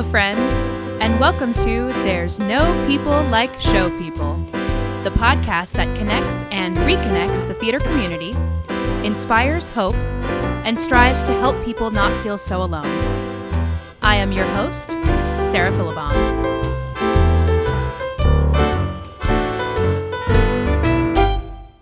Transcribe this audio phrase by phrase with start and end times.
[0.00, 0.66] Hello, friends,
[1.02, 4.36] and welcome to There's No People Like Show People,
[5.04, 8.34] the podcast that connects and reconnects the theater community,
[9.06, 9.94] inspires hope,
[10.64, 12.86] and strives to help people not feel so alone.
[14.00, 14.92] I am your host,
[15.42, 16.16] Sarah Philibon.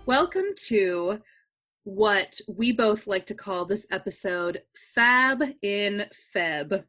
[0.06, 1.20] Welcome to
[1.84, 6.82] what we both like to call this episode Fab in Feb.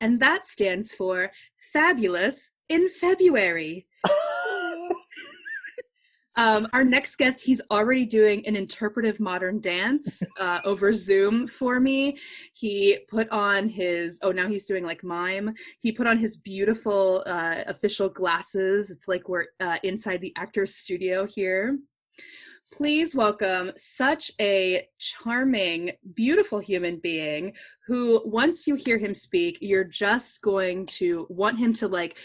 [0.00, 1.30] And that stands for
[1.72, 3.86] Fabulous in February.
[6.36, 11.80] um, our next guest, he's already doing an interpretive modern dance uh, over Zoom for
[11.80, 12.18] me.
[12.52, 15.54] He put on his, oh, now he's doing like mime.
[15.78, 18.90] He put on his beautiful uh, official glasses.
[18.90, 21.78] It's like we're uh, inside the actor's studio here
[22.76, 27.52] please welcome such a charming, beautiful human being
[27.86, 32.18] who, once you hear him speak, you're just going to want him to like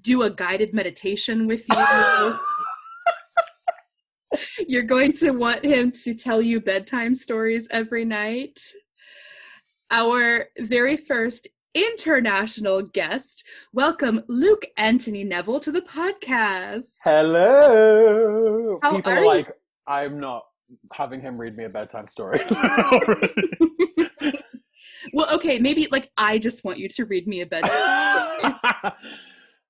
[0.00, 2.38] do a guided meditation with you.
[4.68, 8.58] you're going to want him to tell you bedtime stories every night.
[9.90, 13.44] Our very first international guest.
[13.74, 17.00] Welcome, Luke Anthony Neville, to the podcast.
[17.04, 18.78] Hello.
[18.82, 19.26] How People are are you?
[19.26, 19.48] like,
[19.86, 20.44] I'm not
[20.92, 22.38] having him read me a bedtime story.
[25.12, 27.70] Well, okay, maybe like I just want you to read me a bedtime
[28.80, 28.92] story.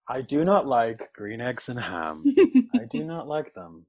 [0.09, 2.25] I do not like green eggs and ham.
[2.75, 3.87] I do not like them.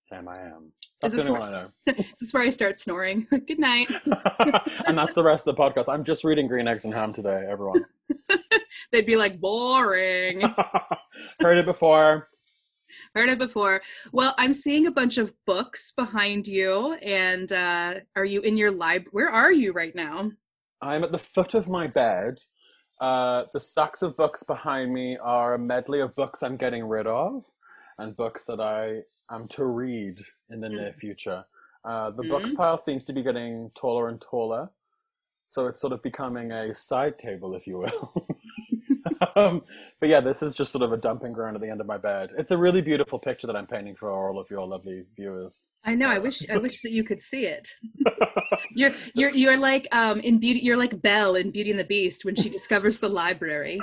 [0.00, 0.72] Sam, I am.
[1.00, 3.26] That's the this only one I this is where I start snoring.
[3.30, 3.90] Good night.
[4.86, 5.92] and that's the rest of the podcast.
[5.92, 7.84] I'm just reading green eggs and ham today, everyone.
[8.90, 10.42] They'd be like boring.
[11.40, 12.28] Heard it before.
[13.18, 13.82] Heard it before.
[14.12, 18.70] Well, I'm seeing a bunch of books behind you, and uh, are you in your
[18.70, 19.06] lib?
[19.10, 20.30] Where are you right now?
[20.80, 22.38] I'm at the foot of my bed.
[23.00, 27.08] Uh, the stacks of books behind me are a medley of books I'm getting rid
[27.08, 27.42] of
[27.98, 29.00] and books that I
[29.34, 31.44] am to read in the near future.
[31.84, 32.54] Uh, the book Mhm.
[32.54, 34.70] pile seems to be getting taller and taller,
[35.48, 38.14] so it's sort of becoming a side table, if you will.
[39.36, 39.62] um,
[40.00, 41.98] but yeah, this is just sort of a dumping ground at the end of my
[41.98, 42.30] bed.
[42.38, 45.66] It's a really beautiful picture that I'm painting for all of your lovely viewers.
[45.84, 46.08] I know.
[46.08, 46.42] I wish.
[46.48, 47.74] I wish that you could see it.
[48.74, 50.60] You're you're you're like um in beauty.
[50.60, 53.80] You're like Belle in Beauty and the Beast when she discovers the library.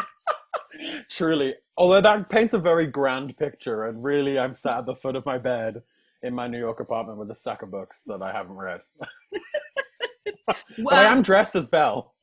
[1.09, 1.56] Truly.
[1.78, 5.25] Although that paints a very grand picture, and really I'm sat at the foot of
[5.25, 5.81] my bed
[6.23, 8.81] in my New York apartment with a stack of books that I haven't read.
[10.47, 12.13] but I am dressed as Belle.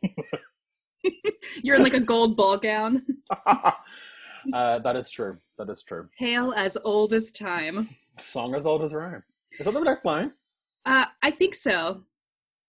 [1.63, 3.03] you're in like a gold ball gown,
[3.47, 3.73] uh,
[4.53, 5.37] that is true.
[5.59, 6.09] That is true.
[6.19, 7.89] pale as old as time.
[8.19, 9.23] Song as old as rhyme.
[9.59, 10.33] Is that the next line?
[10.85, 12.03] Uh, I think so.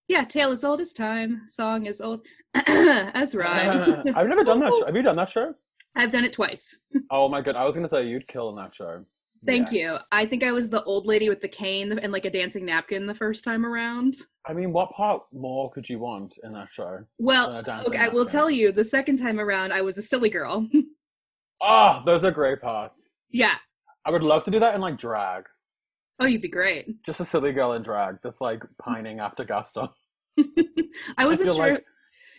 [0.08, 2.22] Yeah, tale as old as time, song as old
[2.54, 4.04] as rhyme.
[4.16, 4.86] I've never done that show.
[4.86, 5.54] Have you done that show?
[5.96, 6.78] I've done it twice.
[7.12, 9.06] Oh my god, I was going to say you'd kill in that show.
[9.46, 9.82] Thank Yes.
[9.94, 9.98] you.
[10.12, 13.06] I think I was the old lady with the cane and like a dancing napkin
[13.06, 14.16] the first time around.
[14.46, 17.00] I mean, what part more could you want in that show?
[17.20, 20.68] Well, okay, I will tell you, the second time around, I was a silly girl.
[21.62, 23.10] Oh, those are great parts.
[23.32, 23.56] yeah.
[24.06, 25.46] I would love to do that in like drag.
[26.20, 27.02] Oh, you'd be great.
[27.06, 29.88] Just a silly girl in drag that's like pining after Gaston.
[31.18, 31.86] I wasn't feel sure like-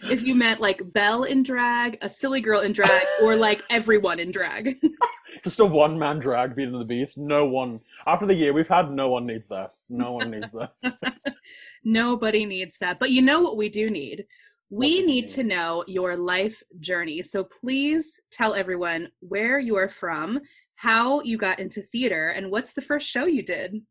[0.02, 4.18] if you meant like Belle in drag, a silly girl in drag, or like everyone
[4.18, 4.78] in drag.
[5.44, 7.18] Just a one man drag Beauty and the Beast.
[7.18, 9.74] No one, after the year we've had, no one needs that.
[9.88, 10.72] No one needs that.
[11.84, 12.98] Nobody needs that.
[12.98, 14.26] But you know what we do need?
[14.70, 15.28] We do need need?
[15.28, 17.22] to know your life journey.
[17.22, 20.40] So please tell everyone where you are from,
[20.76, 23.82] how you got into theater, and what's the first show you did.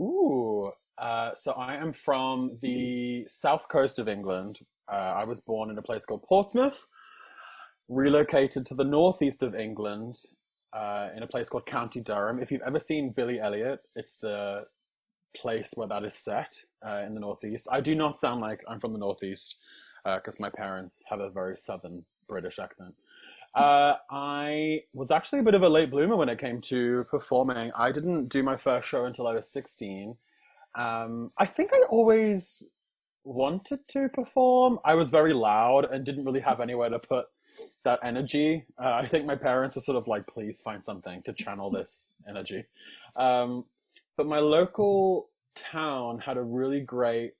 [0.00, 0.70] Ooh.
[0.96, 4.60] Uh, so I am from the south coast of England.
[4.90, 6.86] Uh, I was born in a place called Portsmouth,
[7.88, 10.16] relocated to the northeast of England
[10.72, 12.40] uh, in a place called County Durham.
[12.40, 14.64] If you've ever seen Billy Elliot, it's the
[15.36, 17.68] place where that is set uh, in the northeast.
[17.70, 19.56] I do not sound like I'm from the northeast
[20.04, 22.94] because my parents have a very southern British accent.
[23.54, 27.70] Uh, I was actually a bit of a late bloomer when it came to performing.
[27.76, 30.16] I didn't do my first show until I was 16.
[30.76, 32.66] Um, I think I always
[33.24, 34.78] wanted to perform.
[34.84, 37.26] I was very loud and didn't really have anywhere to put
[37.84, 38.64] that energy.
[38.82, 42.12] Uh, I think my parents were sort of like, please find something to channel this
[42.28, 42.64] energy.
[43.16, 43.64] Um,
[44.16, 47.32] but my local town had a really great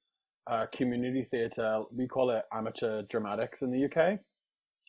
[0.46, 1.82] uh, community theatre.
[1.94, 4.20] We call it Amateur Dramatics in the UK.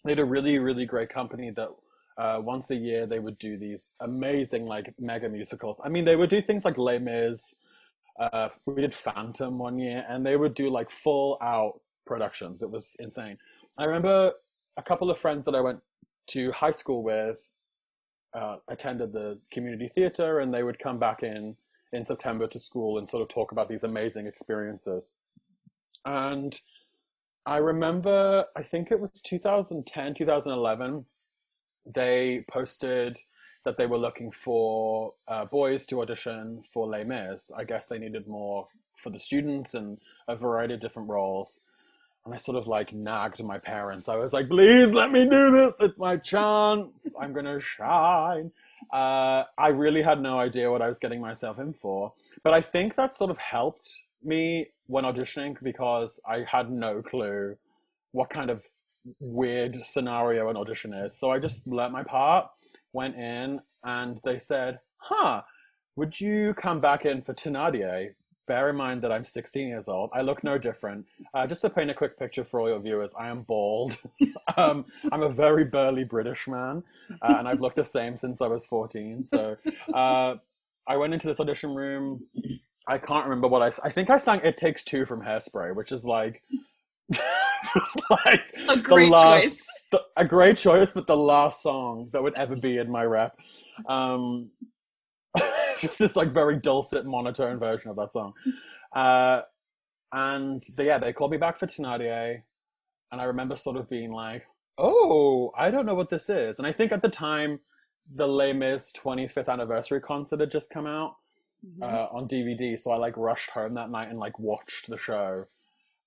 [0.04, 1.70] They had a really, really great company that
[2.18, 5.80] uh, once a year they would do these amazing, like, mega musicals.
[5.84, 7.56] I mean, they would do things like Les Mis.
[8.20, 12.62] Uh, we did Phantom one year, and they would do like full out productions.
[12.62, 13.38] It was insane.
[13.78, 14.32] I remember
[14.78, 15.80] a couple of friends that I went
[16.28, 17.42] to high school with
[18.34, 21.56] uh, attended the community theater, and they would come back in
[21.94, 25.12] in September to school and sort of talk about these amazing experiences.
[26.04, 26.60] And
[27.46, 31.06] I remember, I think it was 2010, 2011,
[31.86, 33.20] they posted
[33.66, 37.52] that they were looking for uh, boys to audition for Les Mis.
[37.56, 39.98] I guess they needed more for the students and
[40.28, 41.60] a variety of different roles.
[42.26, 44.10] And I sort of like nagged my parents.
[44.10, 45.74] I was like, please let me do this.
[45.80, 46.90] It's my chance.
[47.20, 48.52] I'm going to shine.
[48.92, 52.14] Uh, I really had no idea what I was getting myself in for.
[52.44, 57.58] But I think that sort of helped me when auditioning because I had no clue
[58.12, 58.64] what kind of
[59.20, 61.18] weird scenario an audition is.
[61.18, 62.48] So I just learnt my part,
[62.96, 65.42] went in, and they said, huh,
[65.96, 68.16] would you come back in for Thénardier?
[68.48, 70.12] Bear in mind that I'm 16 years old.
[70.14, 71.06] I look no different.
[71.34, 73.98] Uh, just to paint a quick picture for all your viewers, I am bald.
[74.58, 76.84] um, I'm a very burly British man,
[77.22, 79.26] uh, and I've looked the same since I was 14.
[79.26, 79.58] So
[79.94, 80.36] uh,
[80.88, 82.24] I went into this audition room.
[82.88, 83.88] I can't remember what I.
[83.88, 86.44] I think I sang "It Takes Two from Hairspray, which is like
[87.76, 89.68] just like a great last, choice.
[89.92, 93.38] The, a great choice, but the last song that would ever be in my rap.
[93.88, 94.52] Um,
[95.80, 98.34] just this like very dulcet monotone version of that song.
[98.94, 99.42] Uh,
[100.12, 102.42] and they, yeah, they called me back for Thénardier,
[103.12, 104.44] and I remember sort of being like,
[104.78, 107.60] "Oh, I don't know what this is." And I think at the time,
[108.14, 111.16] the Les Mis 25th anniversary concert had just come out
[111.66, 111.84] Mm-hmm.
[111.84, 115.46] uh, on DVD, so I like rushed home that night and like watched the show,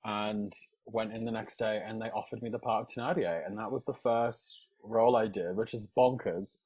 [0.05, 0.53] and
[0.93, 3.71] went in the next day, and they offered me the part of Thénardier, and that
[3.71, 6.59] was the first role I did, which is bonkers.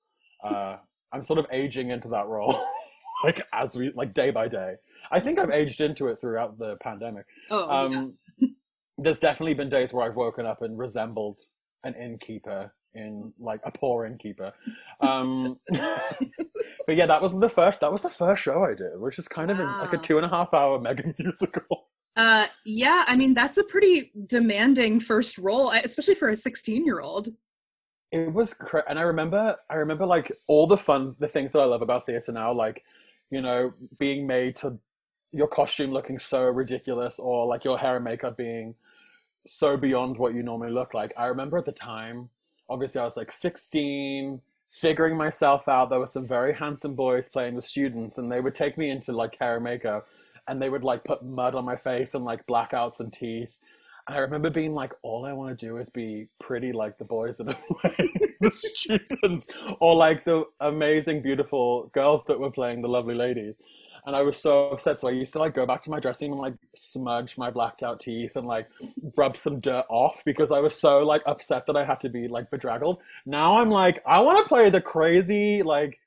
[0.45, 0.77] Uh,
[1.13, 2.57] I'm sort of aging into that role,
[3.25, 4.75] like as we like day by day.
[5.11, 7.27] I think I've aged into it throughout the pandemic.
[7.51, 7.99] oh, yeah.
[7.99, 8.15] Um,
[8.99, 11.39] there's definitely been days where I've woken up and resembled
[11.85, 14.53] an innkeeper in like a poor innkeeper.
[15.01, 17.81] Um, but yeah, that was the first.
[17.81, 20.27] That was the first show I did, which is kind of like a two and
[20.27, 21.89] a half hour mega musical.
[22.17, 27.01] Uh, yeah, I mean that's a pretty demanding first role, especially for a 16 year
[27.01, 27.29] old.
[28.11, 31.61] It was, cra- and I remember, I remember like all the fun, the things that
[31.61, 32.85] I love about theater now, like
[33.31, 34.79] you know, being made to
[35.33, 38.75] your costume looking so ridiculous, or like your hair and makeup being
[39.47, 41.13] so beyond what you normally look like.
[41.17, 42.29] I remember at the time,
[42.69, 45.89] obviously, I was like 16, figuring myself out.
[45.89, 49.13] There were some very handsome boys playing the students, and they would take me into
[49.13, 50.07] like hair and makeup,
[50.49, 53.51] and they would like put mud on my face and like blackouts and teeth.
[54.09, 57.05] And I remember being like, all I want to do is be pretty like the
[57.05, 59.49] boys that are playing the students,
[59.79, 63.63] or like the amazing, beautiful girls that were playing the lovely ladies.
[64.05, 64.99] And I was so upset.
[64.99, 67.51] So I used to like go back to my dressing room and like smudge my
[67.51, 68.69] blacked out teeth and like
[69.17, 72.27] rub some dirt off because I was so like upset that I had to be
[72.27, 72.99] like bedraggled.
[73.25, 76.01] Now I'm like, I want to play the crazy like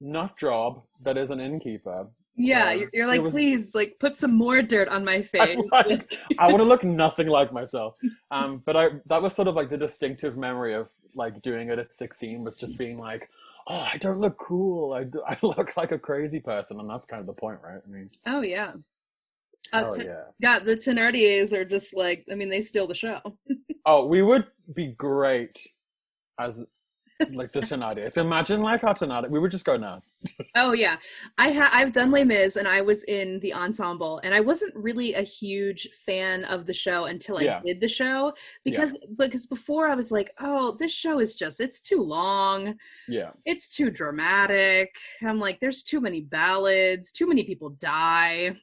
[0.00, 2.06] nut job that is an innkeeper.
[2.36, 5.58] Yeah, Um, you're, like, was- please, like, put some more dirt on my face.
[5.72, 7.94] I'm like, I want to look nothing like myself.
[8.30, 11.78] Um, but I that was sort of like the distinctive memory of like doing it
[11.78, 13.30] at 16 was just being like,
[13.68, 14.92] oh, I don't look cool.
[14.92, 17.80] I, I look like a crazy person, and that's kind of the point, right?
[17.84, 18.72] I mean, oh yeah.
[19.72, 20.24] Uh, oh t- yeah.
[20.38, 23.20] yeah, the Thenardiers are just like, I mean, they steal the show.
[23.84, 25.58] Oh, we would be great
[26.38, 26.60] as
[27.32, 28.10] like the Thenardier.
[28.12, 29.30] So imagine like our Thenardier.
[29.30, 30.14] We would just go nuts.
[30.58, 30.96] Oh yeah,
[31.36, 34.74] I ha- I've done Les Mis and I was in the ensemble and I wasn't
[34.74, 37.60] really a huge fan of the show until I Yeah.
[37.62, 38.32] did the show
[38.64, 42.74] because because before I was like, oh, this show is just it's too long,
[43.06, 43.30] Yeah.
[43.44, 44.94] it's too dramatic.
[45.22, 48.54] I'm like, there's too many ballads, too many people die.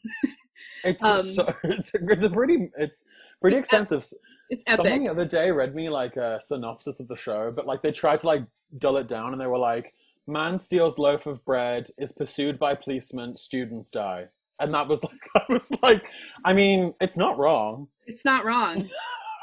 [0.83, 3.05] It's Um, so it's a, it's a pretty it's
[3.39, 4.03] pretty extensive.
[4.49, 4.85] It's epic.
[4.85, 7.91] Someone the other day read me like a synopsis of the show, but like they
[7.91, 8.43] tried to like
[8.77, 9.93] dull it down, and they were like,
[10.27, 14.27] "Man steals loaf of bread, is pursued by policemen, students die,"
[14.59, 16.03] and that was like, I was like,
[16.45, 17.87] I mean, it's not wrong.
[18.05, 18.89] It's not wrong.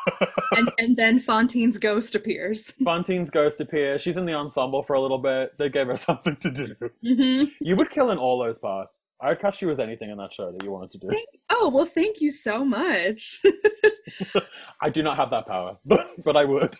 [0.52, 2.72] and and then Fantine's ghost appears.
[2.84, 4.02] Fantine's ghost appears.
[4.02, 5.56] She's in the ensemble for a little bit.
[5.58, 6.74] They gave her something to do.
[7.02, 8.99] hmm You would kill in all those parts.
[9.22, 11.08] I'd cast you as anything in that show that you wanted to do.
[11.50, 13.40] Oh well, thank you so much.
[14.82, 16.74] I do not have that power, but but I would.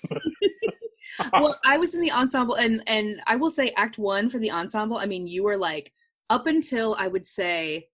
[1.33, 4.51] well, I was in the ensemble, and and I will say, Act One for the
[4.51, 4.97] ensemble.
[4.97, 5.93] I mean, you were like
[6.31, 7.89] up until I would say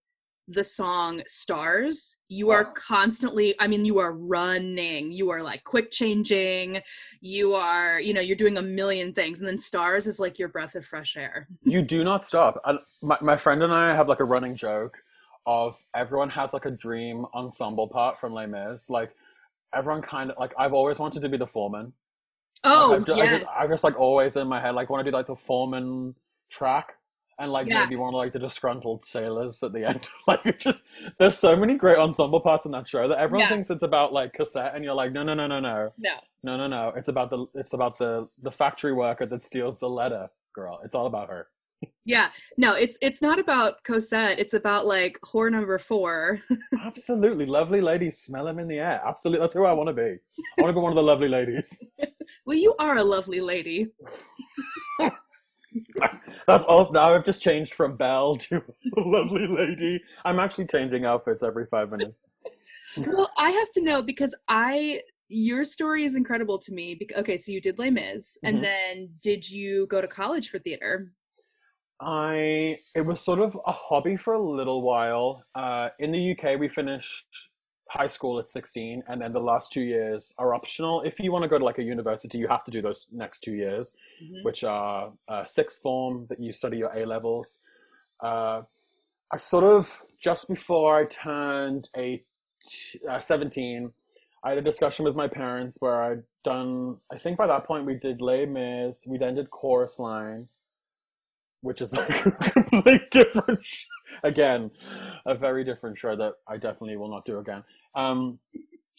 [0.49, 2.73] the song "Stars." You are Wow.
[2.77, 3.55] constantly.
[3.61, 5.13] I mean, you are running.
[5.13, 6.83] You are like quick changing.
[7.21, 10.49] You are, you know, you're doing a million things, and then "Stars" is like your
[10.49, 11.49] breath of fresh air.
[11.63, 12.61] you do not stop.
[12.65, 14.97] And my, my friend and I have like a running joke
[15.47, 18.91] of everyone has like a dream ensemble part from Les Mis.
[18.91, 19.11] Like
[19.75, 21.93] everyone kind of like I've always wanted to be the foreman.
[22.65, 23.27] Oh, like, I, just, yes.
[23.35, 25.37] I, just, I just like always in my head like want to do like the
[25.37, 26.15] foreman
[26.51, 26.95] track
[27.39, 27.85] and like Yeah.
[27.85, 30.09] maybe one of like the disgruntled sailors at the end.
[30.27, 30.83] like just
[31.19, 33.55] there's so many great ensemble parts in that show that everyone Yeah.
[33.55, 36.21] thinks it's about like Cosette, and you're like, no, no, no, no, no, no.
[36.43, 36.93] no, no, no.
[36.97, 40.81] It's about the it's about the the factory worker that steals the letter, girl.
[40.85, 41.49] It's all about her.
[42.07, 42.29] Yeah.
[42.57, 44.39] No, it's it's not about Cosette.
[44.39, 46.41] It's about like whore number four.
[46.87, 49.03] Absolutely, lovely ladies smell him in the air.
[49.05, 50.17] Absolutely, that's who I want to be.
[50.57, 51.77] I want to be one of the lovely ladies.
[52.47, 53.89] well, you are a lovely lady.
[56.47, 58.63] That's also now I've just changed from Belle to
[58.97, 60.03] lovely lady.
[60.25, 62.17] I'm actually changing outfits every five minutes.
[62.97, 66.99] well, I have to know because I your story is incredible to me.
[67.17, 71.13] Okay, so you did Les Mis, and then did you go to college for theater?
[72.01, 75.43] I it was sort of a hobby for a little while.
[75.55, 77.27] Uh, in the UK, we finished
[77.89, 81.03] high school at 16, and then the last two years are optional.
[81.03, 83.41] If you want to go to like a university, you have to do those next
[83.41, 84.45] two years, Mhm.
[84.45, 87.61] which are uh, sixth form that you study your A levels.
[88.21, 88.63] Uh,
[89.33, 92.27] I sort of just before I turned eight,
[93.09, 93.93] uh, 17,
[94.43, 96.99] I had a discussion with my parents where I'd done.
[97.13, 99.07] I think by that point we did Les Mis.
[99.07, 100.49] We then did Chorus Line
[101.63, 103.59] which is like a complete different
[104.27, 104.71] again
[105.25, 107.63] a very different show that i definitely will not do again.
[107.95, 108.39] Um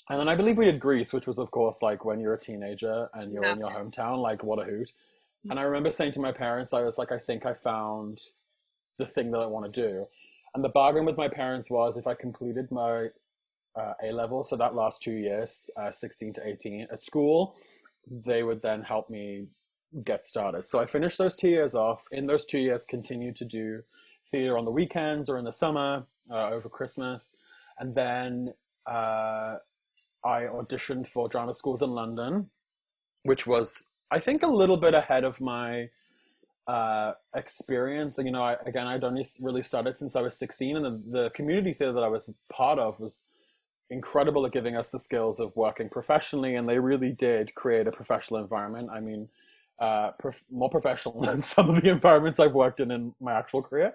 [0.09, 2.39] and then i believe we did Grease which was of course like when you're a
[2.39, 4.91] teenager and you're in your hometown like what a hoot.
[5.49, 8.19] And i remember saying to my parents i was like i think i found
[8.97, 10.05] the thing that i want to do.
[10.55, 13.07] And the bargain with my parents was if i completed my
[13.75, 17.55] uh, a level so that last two years uh, 16 to 18 at school
[18.09, 19.47] they would then help me
[20.03, 20.67] get started.
[20.67, 22.03] So I finished those two years off.
[22.11, 23.81] In those two years, continued to do
[24.31, 27.35] theater on the weekends or in the summer uh, over Christmas,
[27.79, 28.53] and then
[28.85, 29.57] uh,
[30.25, 32.49] I auditioned for drama schools in London,
[33.23, 35.89] which was I think a little bit ahead of my
[36.67, 38.17] uh, experience.
[38.17, 41.29] You know, I, again, I'd only really started since I was 16, and the, the
[41.31, 43.25] community theater that I was part of was
[43.89, 47.91] incredible at giving us the skills of working professionally, and they really did create a
[47.91, 48.89] professional environment.
[48.91, 49.29] I mean,
[49.79, 53.61] uh, prof- more professional than some of the environments I've worked in in my actual
[53.61, 53.93] career,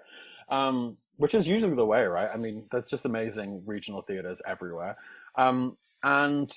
[0.49, 2.29] um, which is usually the way, right?
[2.33, 4.97] I mean, there's just amazing regional theaters everywhere.
[5.35, 6.53] Um, and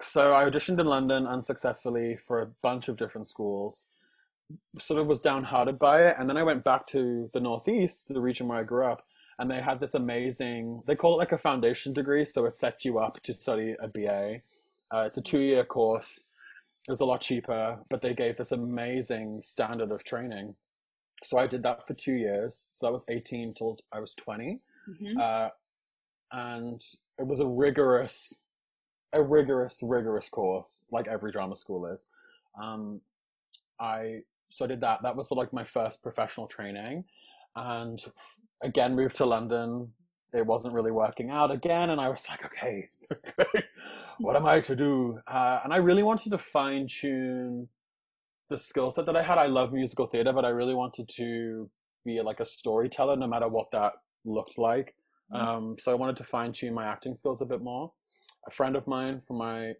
[0.00, 3.86] so I auditioned in London unsuccessfully for a bunch of different schools.
[4.78, 8.20] Sort of was downhearted by it, and then I went back to the Northeast, the
[8.20, 9.04] region where I grew up,
[9.38, 10.82] and they had this amazing.
[10.86, 13.88] They call it like a foundation degree, so it sets you up to study a
[13.88, 14.40] BA.
[14.90, 16.24] Uh, it's a two-year course.
[16.88, 20.54] It was a lot cheaper, but they gave this amazing standard of training.
[21.22, 22.68] So I did that for two years.
[22.72, 24.60] So that was 18 till I was 20.
[24.88, 25.20] Mhm.
[25.20, 25.50] Uh,
[26.32, 26.82] and
[27.18, 28.40] it was a rigorous,
[29.12, 32.08] a rigorous, rigorous course, like every drama school is.
[32.60, 33.02] Um,
[33.80, 35.02] I so I did that.
[35.02, 37.04] That was sort of like my first professional training,
[37.56, 38.04] and
[38.62, 39.92] again moved to London.
[40.34, 43.64] It wasn't really working out again, and I was like, okay, okay,
[44.18, 45.18] what am I to do?
[45.26, 47.68] Uh, and I really wanted to fine tune
[48.50, 49.38] the skill set that I had.
[49.38, 51.70] I love musical theater, but I really wanted to
[52.04, 53.92] be like a storyteller, no matter what that
[54.24, 54.94] looked like.
[55.32, 55.40] Mhm.
[55.40, 57.92] Um, so I wanted to fine tune my acting skills a bit more.
[58.46, 59.74] A friend of mine from my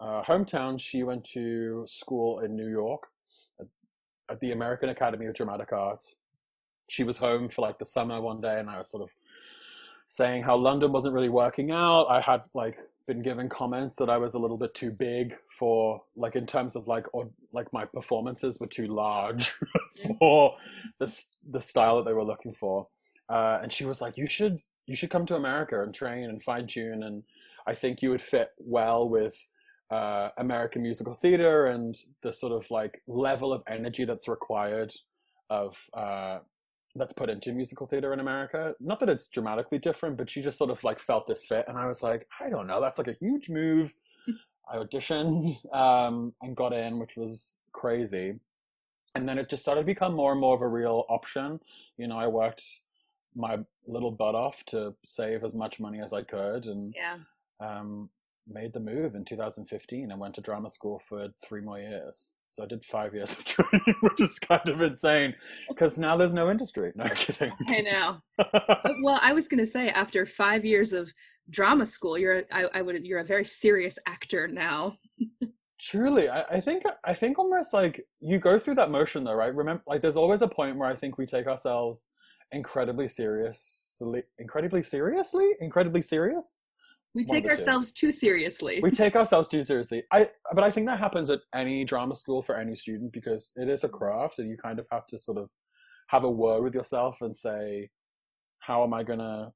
[0.00, 3.02] uh, hometown, she went to school in New York
[3.58, 3.66] at,
[4.30, 6.14] at the American Academy of Dramatic Arts.
[6.88, 9.10] She was home for like the summer one day, and I was sort of
[10.08, 12.04] saying how London wasn't really working out.
[12.04, 16.02] I had like been given comments that I was a little bit too big for
[16.14, 19.54] like in terms of like or like my performances were too large
[20.20, 20.56] for
[21.00, 22.86] the the style that they were looking for.
[23.28, 26.42] Uh, and she was like, "You should you should come to America and train and
[26.42, 27.24] fine tune, and
[27.66, 29.34] I think you would fit well with."
[29.90, 34.92] Uh, American musical theater and the sort of like level of energy that's required
[35.48, 36.40] of uh,
[36.98, 38.74] that's put into musical theater in America.
[38.80, 41.78] Not that it's dramatically different, but she just sort of like felt this fit, and
[41.78, 43.94] I was like, I don't know, that's like a huge move.
[44.70, 48.34] I auditioned um, and got in, which was crazy,
[49.14, 51.60] and then it just started to become more and more of a real option.
[51.96, 52.62] You know, I worked
[53.34, 57.18] my little butt off to save as much money as I could, and Yeah.
[57.60, 58.10] um,
[58.50, 62.32] made the move in 2015 and went to drama school for three more years.
[62.48, 65.34] So I did five years of training, which is kind of insane
[65.68, 66.92] because now there's no industry.
[66.94, 67.52] No kidding.
[67.68, 68.18] I know.
[69.02, 71.12] Well, I was going to say after five years of
[71.50, 74.96] drama school, you're I, I would you're a very serious actor now.
[75.80, 79.54] Truly, I, I think I think almost like you go through that motion though, right?
[79.54, 82.08] Remember, like there's always a point where I think we take ourselves
[82.52, 86.58] incredibly seriously, incredibly seriously, incredibly serious.
[87.14, 87.54] We take the two.
[87.54, 88.80] ourselves too seriously.
[88.82, 90.02] we take ourselves too seriously.
[90.12, 93.68] I but I think that happens at any drama school for any student because it
[93.68, 95.48] is a craft and you kind of have to sort of
[96.08, 97.90] have a word with yourself and say,
[98.60, 99.52] how am I gonna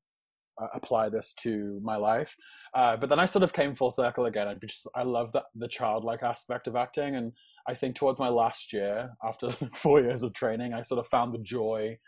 [0.61, 2.35] uh, apply this to my life?
[2.75, 4.49] Uh, but then I sort of came full circle again.
[4.49, 7.33] I just I love that the childlike aspect of acting, and
[7.69, 11.35] I think towards my last year, after four years of training, I sort of found
[11.35, 11.99] the joy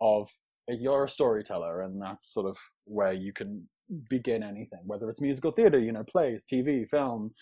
[0.00, 0.30] of
[0.68, 3.68] you're a storyteller, and that's sort of where you can
[4.08, 7.32] begin anything, whether it's musical theater, you know, plays, TV, film,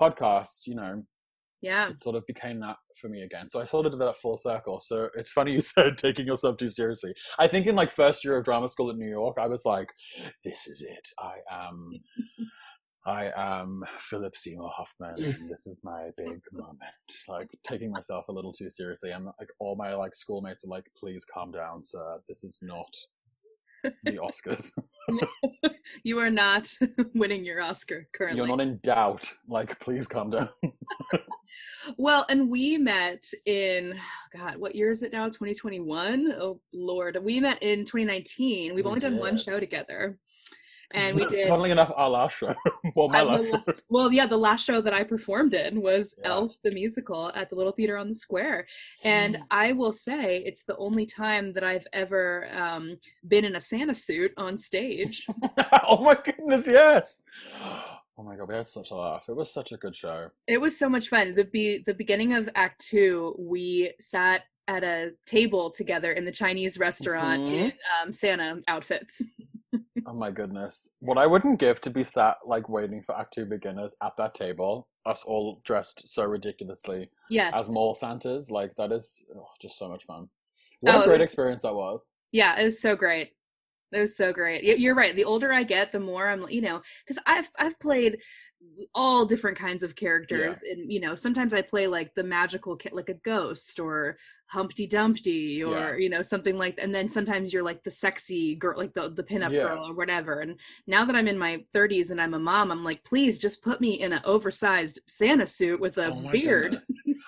[0.00, 1.02] podcasts, you know,
[1.60, 1.90] yeah.
[1.90, 3.48] it sort of became that for me again.
[3.48, 4.80] So I sort of did that full circle.
[4.80, 7.14] So it's funny you said taking yourself too seriously.
[7.38, 9.88] I think in like first year of drama school at New York, I was like,
[10.44, 11.08] this is it.
[11.18, 11.90] I am
[13.06, 15.14] I am Philip Seymour Hoffman
[15.48, 16.80] this is my big moment.
[17.26, 19.12] Like taking myself a little too seriously.
[19.12, 22.18] And like all my like schoolmates are like, please calm down, sir.
[22.28, 22.94] This is not
[24.04, 24.72] the Oscars.
[26.02, 26.70] You are not
[27.14, 28.38] winning your Oscar currently.
[28.38, 29.32] You're not in doubt.
[29.48, 30.50] Like, please calm down.
[31.96, 33.98] Well, and we met in
[34.36, 35.26] God, what year is it now?
[35.26, 36.34] 2021.
[36.38, 38.74] Oh Lord, we met in 2019.
[38.74, 40.18] We've We only done one show together,
[40.92, 41.48] and we did.
[41.48, 42.54] Funnily enough, our last show.
[42.96, 43.62] well, my last show.
[43.90, 46.28] Well, yeah, the last show that I performed in was Yeah.
[46.30, 48.66] Elf the musical at the Little Theater on the Square,
[49.04, 49.42] and Mm.
[49.50, 53.94] I will say it's the only time that I've ever um, been in a Santa
[53.94, 55.26] suit on stage.
[55.88, 57.20] oh my goodness, yes.
[58.20, 59.24] Oh my god, we had such a laugh.
[59.28, 60.28] It was such a good show.
[60.46, 61.34] It was so much fun.
[61.34, 66.32] The be the beginning of Act Two, we sat at a table together in the
[66.32, 67.52] Chinese restaurant Mhm.
[67.52, 69.22] in um, Santa outfits.
[70.06, 70.88] Oh my goodness.
[71.00, 74.32] What I wouldn't give to be sat like waiting for Act Two beginners at that
[74.34, 79.78] table, us all dressed so ridiculously Yes, as mall Santas, like that is oh, just
[79.78, 80.28] so much fun.
[80.80, 82.02] What Oh, a great was- experience that was.
[82.32, 83.32] yeah, it was so great.
[83.92, 84.64] It was so great.
[84.64, 85.16] You're right.
[85.16, 88.18] The older I get, the more I'm, you know, because I've I've played
[88.94, 92.90] all different kinds of characters, and you know, sometimes I play like the magical, ca-
[92.92, 94.16] like a ghost or
[94.46, 95.96] Humpty Dumpty or Yeah.
[95.96, 96.78] you know something like.
[96.80, 99.68] And then sometimes you're like the sexy girl, like the the pinup Yeah.
[99.68, 100.40] girl or whatever.
[100.40, 103.62] And now that I'm in my 30s and I'm a mom, I'm like, please just
[103.62, 106.80] put me in an oversized Santa suit with a Oh beard.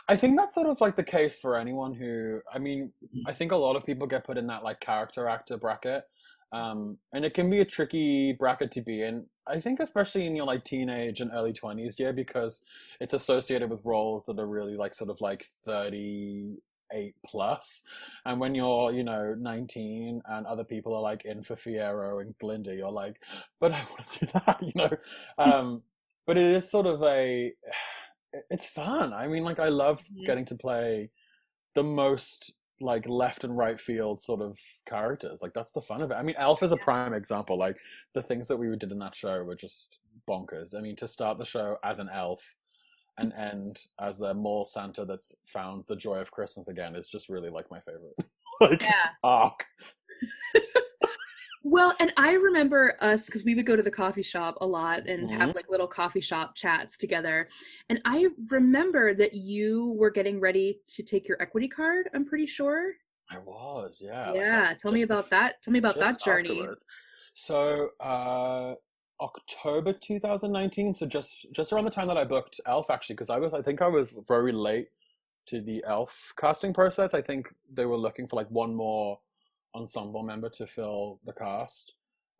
[0.08, 3.28] I think that's sort of like the case for anyone who, I mean, mm-hmm.
[3.28, 6.04] I think a lot of people get put in that like character actor bracket.
[6.52, 9.26] Um, and it can be a tricky bracket to be in.
[9.46, 12.62] I think especially in your like teenage and early 20s year because
[13.00, 17.82] it's associated with roles that are really like sort of like 38 plus.
[18.24, 22.36] And when you're, you know, 19 and other people are like in for Fiyero and
[22.38, 23.22] Glinda, you're like,
[23.60, 24.90] but I want to do that, you know?
[25.38, 25.82] Um,
[26.26, 27.52] but it is sort of a,
[28.50, 29.12] it's fun.
[29.12, 30.24] I mean, like I love Mhm.
[30.26, 31.10] getting to play
[31.74, 35.40] the most like left and right field sort of characters.
[35.42, 36.14] Like that's the fun of it.
[36.14, 37.58] I mean, Elf is a prime example.
[37.58, 37.76] Like
[38.14, 40.74] the things that we did in that show were just bonkers.
[40.74, 42.42] I mean, to start the show as an elf
[43.18, 43.40] and mm-hmm.
[43.40, 47.50] end as a mall Santa that's found the joy of Christmas again is just really
[47.50, 48.16] like my favorite
[48.60, 49.08] like Yeah.
[49.22, 49.66] arc.
[51.62, 55.06] Well, and I remember us because we would go to the coffee shop a lot
[55.06, 55.54] and have Mhm.
[55.54, 57.48] like little coffee shop chats together.
[57.90, 62.46] And I remember that you were getting ready to take your equity card, I'm pretty
[62.46, 62.94] sure.
[63.28, 64.32] I was, yeah.
[64.32, 65.62] Yeah, like, tell me about bef- that.
[65.62, 66.50] Tell me about that journey.
[66.50, 66.84] afterwards.
[67.34, 68.74] So, uh,
[69.20, 70.94] October 2019.
[70.94, 73.60] So just just around the time that I booked Elf, actually, because I was I
[73.60, 74.88] think I was very late
[75.46, 77.12] to the Elf casting process.
[77.12, 79.20] I think they were looking for like one more
[79.74, 81.94] ensemble member to fill the cast.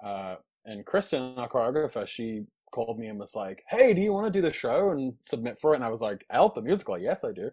[0.04, 4.26] Uh, and Kristen, our choreographer, she called me and was like, "Hey, do you want
[4.26, 6.98] to do the show and submit for it?" And I was like, "Elf, the musical?
[6.98, 7.50] Yes, I do."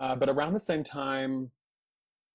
[0.00, 1.50] Uh, but around the same time,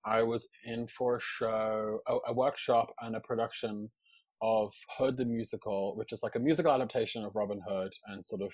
[0.05, 3.89] I was in for a show, a, a workshop, and a production
[4.41, 8.41] of Hood the musical, which is like a musical adaptation of Robin Hood, and sort
[8.41, 8.51] of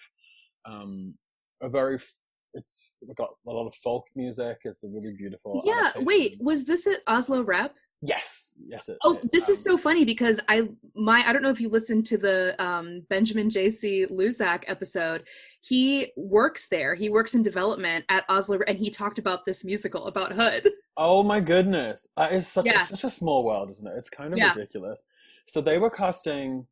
[0.70, 1.14] um,
[1.62, 1.96] a very.
[1.96, 2.18] f-
[2.54, 4.58] It's got a lot of folk music.
[4.64, 5.62] It's a really beautiful.
[5.66, 7.76] Yeah, wait, was this at Asolo Rep?
[8.02, 8.90] Yes, yes.
[8.90, 11.62] It, Oh, it, this is um, so funny because I my I don't know if
[11.62, 14.06] you listened to the um, Benjamin J.C.
[14.12, 15.24] Luzak episode.
[15.62, 16.94] He works there.
[16.96, 20.72] He works in development at Asolo, and he talked about this musical about Hood.
[20.96, 22.08] Oh my goodness!
[22.18, 22.82] Uh, it's such Yeah.
[22.82, 23.94] a, such a small world, isn't it?
[23.98, 24.54] It's kind of Yeah.
[24.54, 25.06] ridiculous.
[25.48, 26.66] So they were casting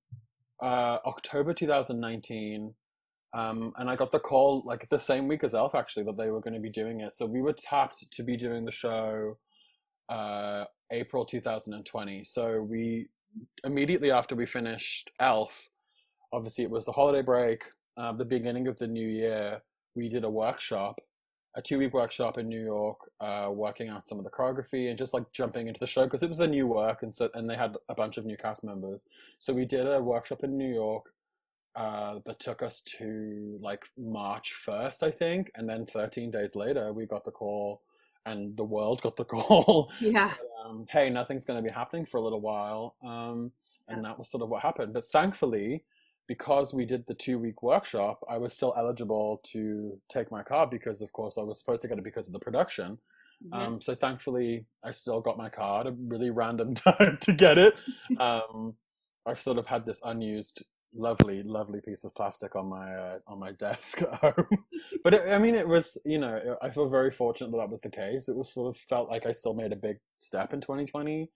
[0.63, 2.73] uh, October 2019,
[3.33, 6.29] um, and I got the call like the same week as Elf actually that they
[6.31, 7.13] were going to be doing it.
[7.13, 9.37] So we were tapped to be doing the show
[10.09, 12.23] uh, April 2020.
[12.23, 13.07] So we
[13.63, 15.69] immediately after we finished Elf,
[16.31, 17.63] obviously it was the holiday break,
[17.97, 19.61] uh, the beginning of the new year.
[19.95, 20.99] We did a workshop
[21.57, 24.97] a two week workshop in New York, uh, working out some of the choreography and
[24.97, 27.49] just like jumping into the show because it was a new work and so and
[27.49, 29.07] they had a bunch of new cast members.
[29.39, 31.05] So we did a workshop in New York,
[31.75, 35.51] uh, that took us to like March 1st, I think.
[35.55, 37.81] And then 13 days later, we got the call
[38.25, 39.91] and the world got the call.
[39.99, 40.33] Yeah.
[40.65, 42.95] um, hey, nothing's going to be happening for a little while.
[43.05, 43.51] Um,
[43.87, 44.93] and that was sort of what happened.
[44.93, 45.83] But thankfully,
[46.27, 50.71] because we did the two week workshop, I was still eligible to take my card
[50.71, 52.97] because, of course, I was supposed to get it because of the production.
[53.45, 53.53] Mhm.
[53.61, 55.85] Um, so thankfully, I still got my card.
[55.87, 57.75] A really random time to get it.
[58.19, 58.73] Um,
[59.27, 60.63] I've sort of had this unused,
[60.95, 64.65] lovely, lovely piece of plastic on my uh, on my desk at home.
[65.03, 67.81] but it, I mean, it was you know I feel very fortunate that that was
[67.81, 68.29] the case.
[68.29, 71.29] It was sort of felt like I still made a big step in 2020,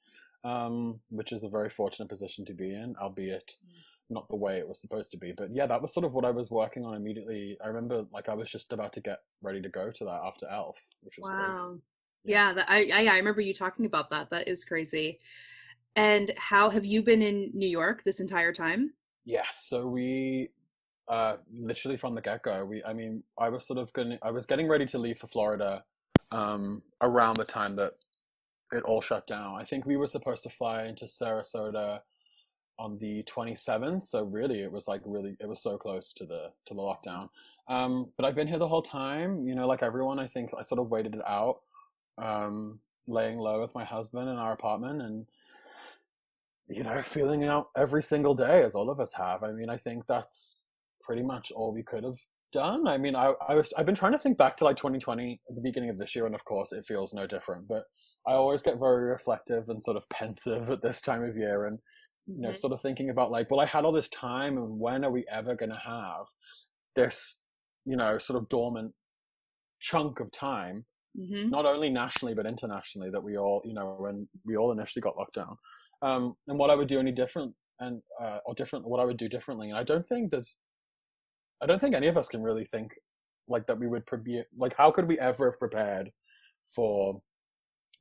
[0.43, 3.55] um, which is a very fortunate position to be in, albeit
[4.09, 5.33] not the way it was supposed to be.
[5.35, 7.57] But yeah, that was sort of what I was working on immediately.
[7.63, 10.47] I remember like I was just about to get ready to go to that after
[10.47, 11.59] Elf, which was crazy.
[11.59, 11.77] Wow.
[12.25, 14.29] Yeah, that, I, I I remember you talking about that.
[14.29, 15.19] That is crazy.
[15.95, 18.93] And how have you been in New York this entire time?
[19.29, 20.49] Yes, so we
[21.07, 24.47] uh literally from the get-go, we I mean, I was sort of going I was
[24.47, 25.83] getting ready to leave for Florida
[26.31, 27.93] um around the time that
[28.71, 29.61] it all shut down.
[29.61, 31.99] I think we were supposed to fly into Sarasota
[32.79, 36.51] on the 27th, so really it was like really it was so close to the
[36.65, 37.29] to the lockdown.
[37.67, 40.63] Um but I've been here the whole time, you know, like everyone I think I
[40.63, 41.59] sort of waited it out
[42.17, 45.27] um laying low with my husband in our apartment and
[46.69, 49.43] you know, feeling out every single day as all of us have.
[49.43, 50.69] I mean, I think that's
[51.01, 52.19] pretty much all we could have
[52.51, 52.87] done.
[52.87, 55.55] I mean, I, I was I've been trying to think back to like 2020 at
[55.55, 57.67] the beginning of this year, and of course it feels no different.
[57.67, 57.85] But
[58.27, 61.79] I always get very reflective and sort of pensive at this time of year, and
[62.27, 62.57] you know, Mhm.
[62.59, 65.25] sort of thinking about like, well, I had all this time, and when are we
[65.31, 66.27] ever going to have
[66.95, 67.41] this,
[67.85, 68.93] you know, sort of dormant
[69.79, 70.85] chunk of time
[71.17, 71.49] Mhm.
[71.49, 75.17] not only nationally but internationally that we all you know when we all initially got
[75.17, 75.57] locked down
[76.01, 79.17] um and what i would do any different and uh, or different what i would
[79.17, 80.55] do differently and i don't think there's
[81.61, 82.91] i don't think any of us can really think
[83.47, 84.45] like that we would prepare.
[84.57, 86.11] like how could we ever have prepared
[86.75, 87.21] for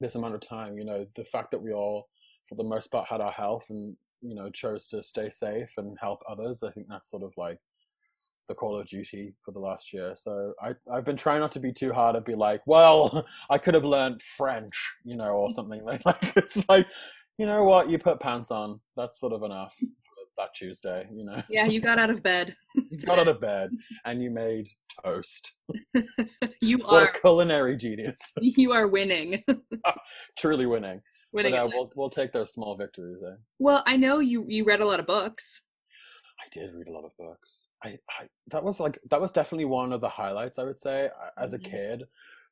[0.01, 2.09] this amount of time you know the fact that we all
[2.49, 5.97] for the most part had our health and you know chose to stay safe and
[6.01, 7.59] help others i think that's sort of like
[8.49, 11.61] the call of duty for the last year so i i've been trying not to
[11.61, 15.51] be too hard and be like well i could have learned french you know or
[15.53, 16.87] something like like it's like
[17.39, 19.75] you know what you put pants on that's sort of enough
[20.37, 22.55] that tuesday you know Yeah, you got out of bed.
[22.75, 23.71] you got out of bed
[24.05, 24.69] and you made
[25.05, 25.53] toast
[26.61, 29.43] You what are a culinary genius you are winning.
[30.37, 31.01] truly winning
[31.33, 31.53] winning.
[31.53, 33.35] but uh, we'll we'll take those small victories eh?
[33.59, 35.63] well, I know you you read a lot of books.
[36.41, 37.67] I did read a lot of books.
[37.85, 41.09] I, I that was like that was definitely one of the highlights I would say
[41.37, 41.65] as a Mhm.
[41.71, 42.03] kid.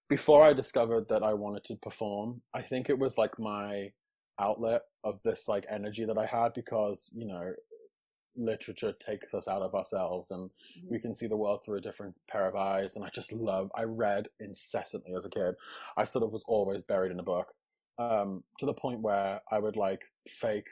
[0.08, 3.92] Before I discovered that I wanted to perform, I think it was like my
[4.38, 7.52] outlet of this like energy that I had because you know
[8.36, 10.50] literature takes us out of ourselves and
[10.90, 13.70] we can see the world through a different pair of eyes and I just love
[13.74, 15.54] I read incessantly as a kid.
[15.96, 17.48] I sort of was always buried in a book.
[17.98, 20.66] Um, to the point where I would like fake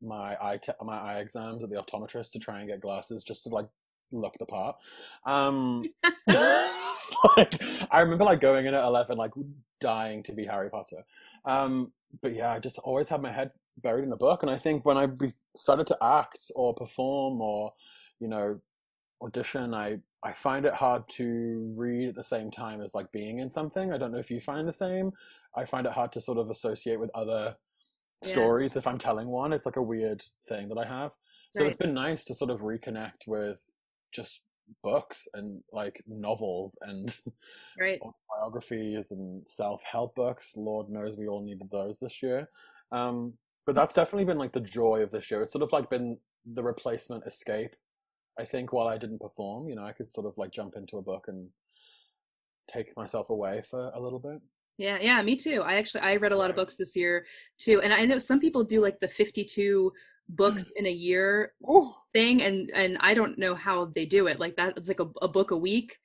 [0.00, 3.44] my eye te- my eye exams at the optometrist to try and get glasses just
[3.44, 3.68] to like
[4.10, 4.76] look the part.
[5.26, 5.84] Um,
[7.36, 9.32] like, I remember like going in at eleven, like
[9.80, 11.04] dying to be Harry Potter.
[11.44, 14.58] Um, but yeah, I just always had my head buried in a book, and I
[14.58, 15.08] think when I
[15.56, 17.72] started to act or perform or
[18.20, 18.60] you know
[19.22, 23.38] audition, I I find it hard to read at the same time as like being
[23.40, 23.92] in something.
[23.92, 25.12] I don't know if you find the same.
[25.56, 27.56] I find it hard to sort of associate with other
[28.22, 28.28] Yeah.
[28.28, 29.52] stories if I'm telling one.
[29.52, 31.12] It's like a weird thing that I have.
[31.50, 31.68] So Right.
[31.68, 33.58] it's been nice to sort of reconnect with
[34.12, 34.42] just
[34.82, 37.16] books and like novels and
[37.80, 38.00] Right.
[38.28, 40.52] biographies and self-help books.
[40.56, 42.48] Lord knows we all needed those this year.
[42.90, 43.34] Um,
[43.66, 45.42] but that's definitely been like the joy of this year.
[45.42, 46.18] It's sort of like been
[46.54, 47.74] the replacement escape.
[48.38, 50.96] I think while I didn't perform, you know, I could sort of like jump into
[50.98, 51.48] a book and
[52.68, 54.40] take myself away for a little bit.
[54.78, 55.62] Yeah, yeah, me too.
[55.62, 57.26] I actually I read a lot of books this year
[57.58, 59.92] too, and I know some people do like the fifty-two
[60.36, 61.94] books in a year Ooh.
[62.12, 64.40] thing, and and I don't know how they do it.
[64.40, 65.98] Like that, it's like a, a book a week,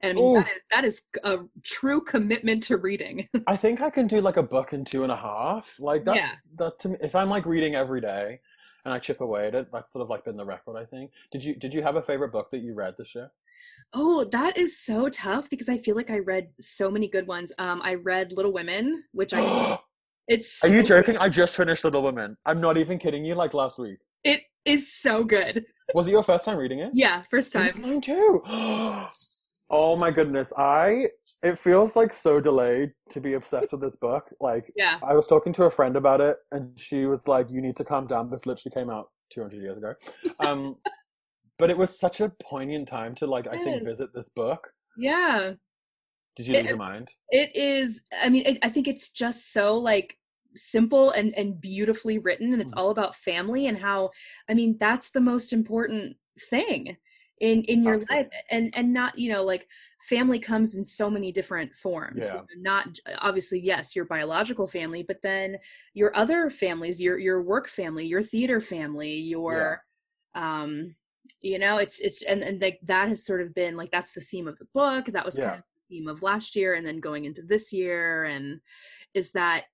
[0.00, 3.28] and I mean that is, that is a true commitment to reading.
[3.46, 5.78] I think I can do like a book in two and a half.
[5.78, 6.36] Like that's Yeah.
[6.56, 6.96] that to me.
[7.00, 8.40] If I'm like reading every day
[8.84, 10.76] and I chip away at it, that's sort of like been the record.
[10.76, 11.10] I think.
[11.30, 13.30] Did you did you have a favorite book that you read this year?
[13.92, 17.52] oh, that is so tough because I feel like I read so many good ones.
[17.58, 19.40] Um, I read Little Women, which I
[20.30, 21.16] Are you so- joking?
[21.18, 22.36] I just finished Little Women.
[22.46, 23.34] I'm not even kidding you.
[23.34, 23.98] Like last week.
[24.24, 25.64] It is so good.
[25.94, 26.90] Was it your first time reading it?
[26.94, 27.80] Yeah, first time.
[27.80, 28.42] Mine too.
[29.70, 30.52] Oh my goodness.
[30.58, 31.08] I
[31.42, 34.28] it feels like so delayed to be obsessed with this book.
[34.38, 34.98] Like Yeah.
[35.02, 37.84] I was talking to a friend about it and she was like, You need to
[37.84, 38.30] calm down.
[38.30, 39.94] This literally came out two hundred years ago.
[40.40, 40.76] Um
[41.58, 44.68] but it was such a poignant time to like I think visit this book.
[44.98, 45.54] Yeah.
[46.36, 47.10] Did you It- lose your mind?
[47.30, 50.18] It is I mean, it, I think it's just so like
[50.54, 52.76] simple and and beautifully written and it's Mhm.
[52.76, 54.10] all about family and how
[54.48, 56.16] I mean, that's the most important
[56.50, 56.96] thing
[57.40, 59.66] in in your life and and not, you know, like
[60.08, 62.34] family comes in so many different forms.
[62.34, 62.42] Yeah.
[62.56, 65.58] Not obviously yes, your biological family, but then
[65.94, 69.82] your other families, your your work family, your theater family, your
[70.34, 70.94] um
[71.40, 74.20] you know, it's it's and and like that has sort of been like that's the
[74.20, 75.06] theme of the book.
[75.06, 75.44] That was Yeah.
[75.44, 78.60] kind of theme of last year and then going into this year and
[79.14, 79.64] is that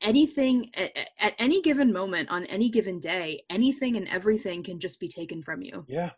[0.00, 4.98] anything at, at any given moment on any given day anything and everything can just
[5.00, 6.10] be taken from you Yeah.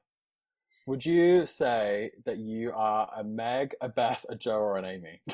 [0.87, 5.20] Would you say that you are a Meg, a Beth, a Jo, or an Amy?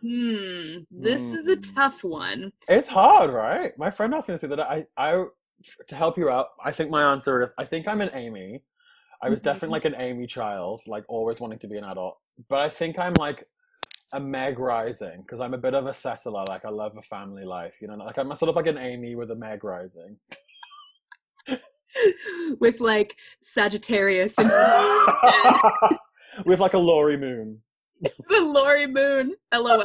[0.00, 1.74] hmm this is a Hmm.
[1.74, 3.76] tough one it's hard, right?
[3.78, 5.24] My friend asked me to say that I, I,
[5.88, 8.62] to help you out, I think my answer is I think I'm an Amy.
[9.22, 9.92] I was definitely mm-hmm.
[9.92, 12.18] like an Amy child, like always wanting to be an adult.
[12.48, 13.44] But I think I'm like
[14.12, 16.44] a Meg rising because I'm a bit of a settler.
[16.48, 17.96] Like I love a family life, you know.
[17.96, 20.16] Like I'm sort of like an Amy with a Meg rising.
[22.60, 24.50] with like sagittarius and
[26.46, 27.60] with like a Laurie Moon.
[28.00, 29.34] the Laurie Moon.
[29.52, 29.84] LOL.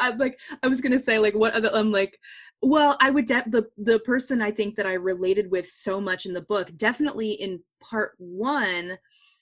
[0.00, 1.70] I'm like, I was gonna say like, what other?
[1.72, 2.18] I'm like,
[2.66, 6.26] well, I would de- the the person I think that I related with so much
[6.26, 8.98] in the book, definitely in part one,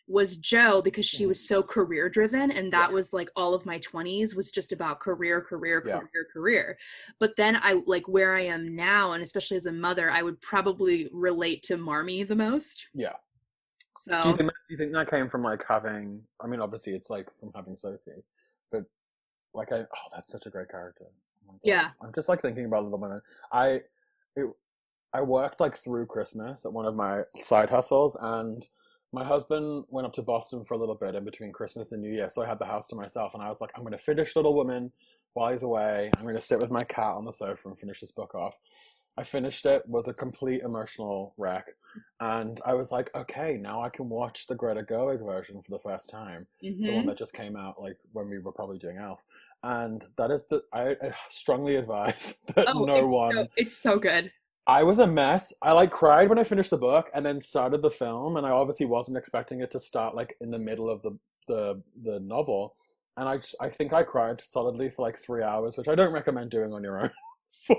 [0.09, 2.95] was Jo because she was so career driven, and that Yeah.
[2.95, 6.01] was like all of my 20s was just about career, career, Yeah.
[6.01, 6.79] career, career.
[7.19, 10.41] But then I like where I am now, and especially as a mother, I would
[10.41, 12.89] probably relate to Marmee the most.
[12.93, 13.17] Yeah.
[13.99, 16.27] So Do you think that, do you think that came from like having?
[16.41, 18.25] I mean, obviously, it's like from having Sophie,
[18.71, 18.85] but
[19.55, 21.07] like I oh, that's such a great character.
[21.53, 21.83] My God.
[21.83, 21.89] Yeah.
[22.03, 23.21] I'm just like thinking about Little Women.
[23.53, 23.81] I
[24.37, 24.47] it,
[25.13, 28.67] I worked like through Christmas at one of my side hustles, and
[29.13, 32.11] my husband went up to Boston for a little bit in between Christmas and New
[32.11, 33.99] Year, so I had the house to myself, and I was like, I'm going to
[33.99, 34.91] finish Little Women
[35.35, 36.11] while he's away.
[36.17, 38.55] I'm going to sit with my cat on the sofa and finish this book off.
[39.19, 41.67] I finished it, was a complete emotional wreck.
[42.21, 45.79] And I was like, okay, now I can watch the Greta Gerwig version for the
[45.79, 46.95] first time, the mhm.
[46.95, 49.21] one that just came out like when we were probably doing Elf.
[49.63, 53.33] And that is the I, I strongly advise that Oh, no it's one.
[53.33, 54.33] so, it's so good.
[54.67, 55.53] I was a mess.
[55.63, 58.51] I like cried when I finished the book and then started the film, and I
[58.51, 62.75] obviously wasn't expecting it to start like in the middle of the the the novel.
[63.17, 66.13] And I just, I think I cried solidly for like three hours, which I don't
[66.13, 67.11] recommend doing on your own.
[67.67, 67.77] for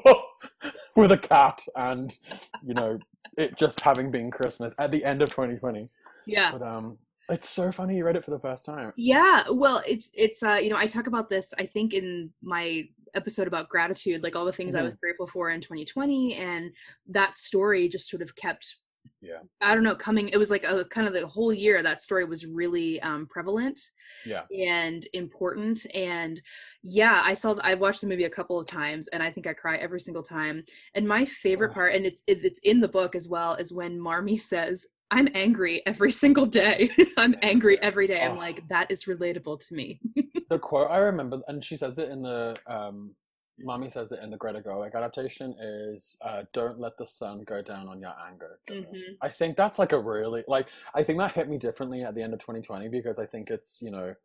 [0.96, 2.18] with a cat and
[2.66, 2.98] you know
[3.38, 5.90] it just having been Christmas at the end of 2020.
[6.26, 6.52] Yeah.
[6.52, 6.98] But um,
[7.30, 8.94] it's so funny you read it for the first time.
[8.96, 12.84] Yeah, well, it's it's uh you know I talk about this I think in my
[13.16, 14.84] episode about gratitude, like all the things I Mhm.
[14.84, 16.72] was grateful for in 2020, and
[17.08, 18.76] that story just sort of kept.
[19.22, 19.40] Yeah.
[19.62, 20.30] I don't know, coming.
[20.30, 23.80] It was like a kind of the whole year that story was really um, prevalent
[24.26, 25.86] Yeah, and important.
[25.94, 26.42] And
[26.84, 27.56] yeah, I saw.
[27.62, 30.24] I watched the movie a couple of times, and I think I cry every single
[30.24, 30.64] time.
[30.96, 31.76] And my favorite Ugh.
[31.76, 35.30] part, and it's it, it's in the book as well, is when Marmee says, "I'm
[35.34, 36.90] angry every single day.
[37.18, 40.02] I'm angry every day." I'm like, that is relatable to me.
[40.50, 43.16] the quote I remember, and she says it in the um,
[43.60, 47.62] Marmee says it in the Greta Gerwig adaptation is, uh, "Don't let the sun go
[47.62, 49.18] down on your anger." Jo." Mhm.
[49.22, 52.22] I think that's like a really like I think that hit me differently at the
[52.24, 54.16] end of 2020 because I think it's you know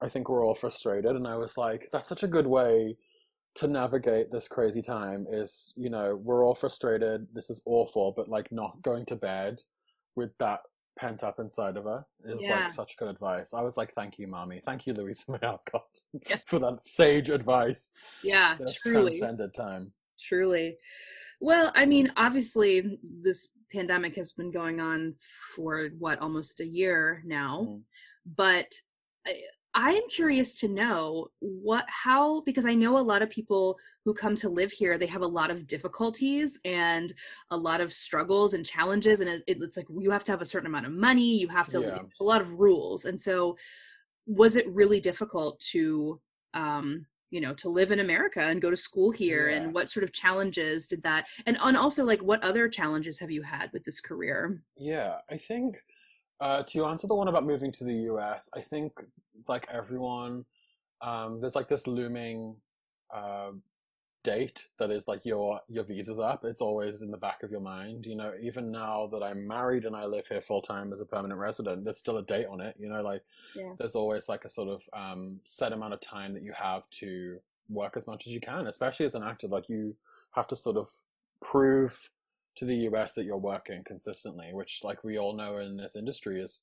[0.00, 2.96] I think we're all frustrated and I was like that's such a good way
[3.54, 8.28] to navigate this crazy time is you know we're all frustrated this is awful but
[8.28, 9.62] like not going to bed
[10.16, 10.60] with that
[10.98, 12.64] pent up inside of us is Yeah.
[12.64, 13.52] like such good advice.
[13.54, 15.84] I was like thank you mommy thank you Louisa May Alcott
[16.28, 16.40] Yes.
[16.46, 17.90] for that sage advice
[18.22, 19.10] Yeah, truly.
[19.12, 19.92] transcended time.
[20.20, 20.76] Truly.
[21.40, 25.16] Well, I mean, obviously, this pandemic has been going on
[25.56, 27.66] for what, almost a year now.
[27.68, 27.82] Mhm.
[28.36, 28.72] But
[29.26, 29.40] I,
[29.74, 34.12] I am curious to know what, how, because I know a lot of people who
[34.12, 37.12] come to live here, they have a lot of difficulties and
[37.50, 39.20] a lot of struggles and challenges.
[39.20, 41.68] And it, it's like you have to have a certain amount of money, you have
[41.68, 42.02] to, Yeah.
[42.20, 43.06] a lot of rules.
[43.06, 43.56] And so,
[44.26, 46.20] was it really difficult to,
[46.54, 49.56] um, you know to live in america and go to school here Yeah.
[49.56, 53.30] and what sort of challenges did that and and also like what other challenges have
[53.30, 55.78] you had with this career Yeah, I think
[56.42, 58.92] uh, to answer the one about moving to the US, I think
[59.46, 60.44] like everyone,
[61.00, 62.56] um, there's like this looming
[63.14, 63.52] uh,
[64.24, 66.44] date that is like your your visa's up.
[66.44, 68.06] It's always in the back of your mind.
[68.06, 71.04] You know, even now that I'm married and I live here full time as a
[71.06, 72.74] permanent resident, there's still a date on it.
[72.76, 73.22] You know, like
[73.54, 73.74] Yeah.
[73.78, 77.38] there's always like a sort of um, set amount of time that you have to
[77.68, 79.46] work as much as you can, especially as an actor.
[79.46, 79.94] Like you
[80.32, 80.88] have to sort of
[81.40, 82.10] prove
[82.56, 86.40] to the US that you're working consistently, which, like we all know in this industry,
[86.40, 86.62] is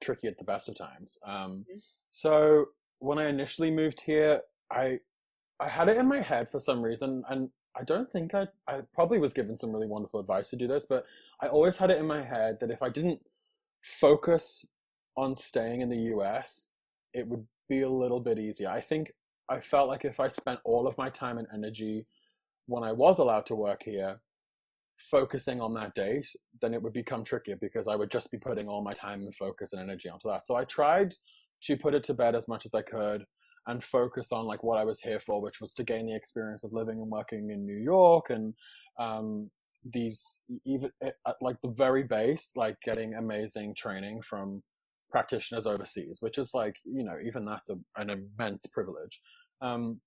[0.00, 1.18] tricky at the best of times.
[1.24, 1.78] Um, mm-hmm.
[2.10, 2.66] So
[2.98, 5.00] when I initially moved here, I
[5.60, 8.80] I had it in my head for some reason, and I don't think I I
[8.94, 11.04] probably was given some really wonderful advice to do this, but
[11.40, 13.20] I always had it in my head that if I didn't
[13.82, 14.66] focus
[15.16, 16.68] on staying in the US,
[17.12, 18.68] it would be a little bit easier.
[18.68, 19.12] I think
[19.48, 22.06] I felt like if I spent all of my time and energy
[22.66, 24.20] when I was allowed to work here
[24.98, 26.28] focusing on that date,
[26.60, 29.34] then it would become trickier because I would just be putting all my time and
[29.34, 30.46] focus and energy onto that.
[30.46, 31.14] So I tried
[31.62, 33.24] to put it to bed as much as I could
[33.66, 36.64] and focus on like what I was here for, which was to gain the experience
[36.64, 38.54] of living and working in New York and
[38.98, 39.50] um,
[39.92, 44.62] these even at like the very base, like getting amazing training from
[45.10, 49.20] practitioners overseas, which is like you know even that's a, an immense privilege.
[49.60, 50.00] Um,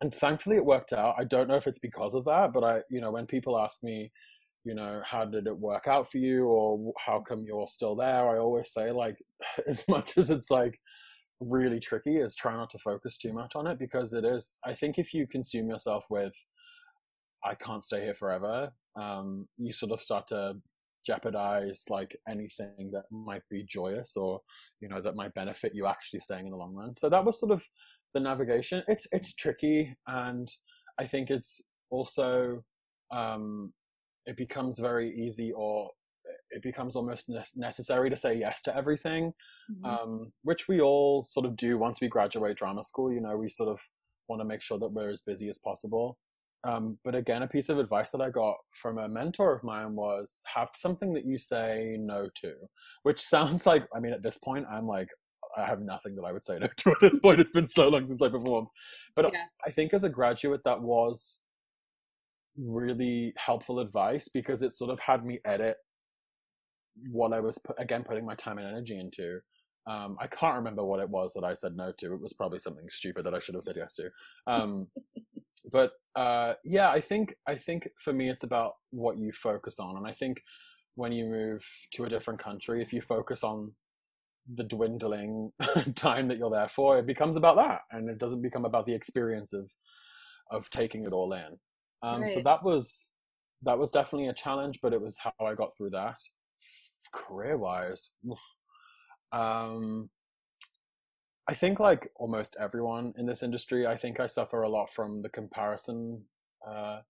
[0.00, 1.14] and thankfully it worked out.
[1.18, 3.82] I don't know if it's because of that, but I you know when people ask
[3.82, 4.12] me,
[4.64, 8.28] you know, how did it work out for you, or how come you're still there,
[8.28, 9.16] I always say like
[9.68, 10.78] as much as it's like
[11.40, 14.72] really tricky is try not to focus too much on it because it is i
[14.72, 16.32] think if you consume yourself with
[17.44, 20.54] i can't stay here forever um, you sort of start to
[21.04, 24.40] jeopardize like anything that might be joyous or
[24.80, 26.94] you know that might benefit you actually staying in the long run.
[26.94, 27.62] So that was sort of
[28.14, 30.48] the navigation it's it's tricky and
[30.98, 32.62] i think it's also
[33.10, 33.72] um
[34.26, 35.90] it becomes very easy or
[36.50, 39.32] it becomes almost necessary to say yes to everything,
[39.70, 39.84] mm-hmm.
[39.84, 43.12] um, which we all sort of do once we graduate drama school.
[43.12, 43.78] You know, we sort of
[44.28, 46.16] want to make sure that we're as busy as possible.
[46.66, 49.94] Um, but again, a piece of advice that I got from a mentor of mine
[49.94, 52.54] was have something that you say no to,
[53.02, 55.08] which sounds like, I mean, at this point, I'm like,
[55.56, 57.40] I have nothing that I would say no to at this point.
[57.40, 58.68] It's been so long since I performed.
[59.14, 59.44] But yeah.
[59.66, 61.40] I think as a graduate, that was
[62.56, 65.76] really helpful advice because it sort of had me edit
[67.10, 69.40] what I was put, again putting my time and energy into.
[69.86, 72.14] Um, I can't remember what it was that I said no to.
[72.14, 74.10] It was probably something stupid that I should have said yes to.
[74.46, 74.86] Um,
[75.72, 79.96] but uh, yeah, I think I think for me it's about what you focus on,
[79.96, 80.42] and I think
[80.94, 81.64] when you move
[81.94, 83.72] to a different country, if you focus on
[84.52, 85.52] the dwindling
[85.94, 88.94] time that you're there for, it becomes about that, and it doesn't become about the
[88.94, 89.70] experience of
[90.50, 91.58] of taking it all in.
[92.02, 92.30] Um, right.
[92.34, 93.10] So that was
[93.62, 96.18] that was definitely a challenge, but it was how I got through that
[97.14, 98.10] career wise,
[99.32, 100.10] um,
[101.48, 105.22] I think like almost everyone in this industry, I think I suffer a lot from
[105.22, 106.22] the comparison
[106.66, 107.00] uh,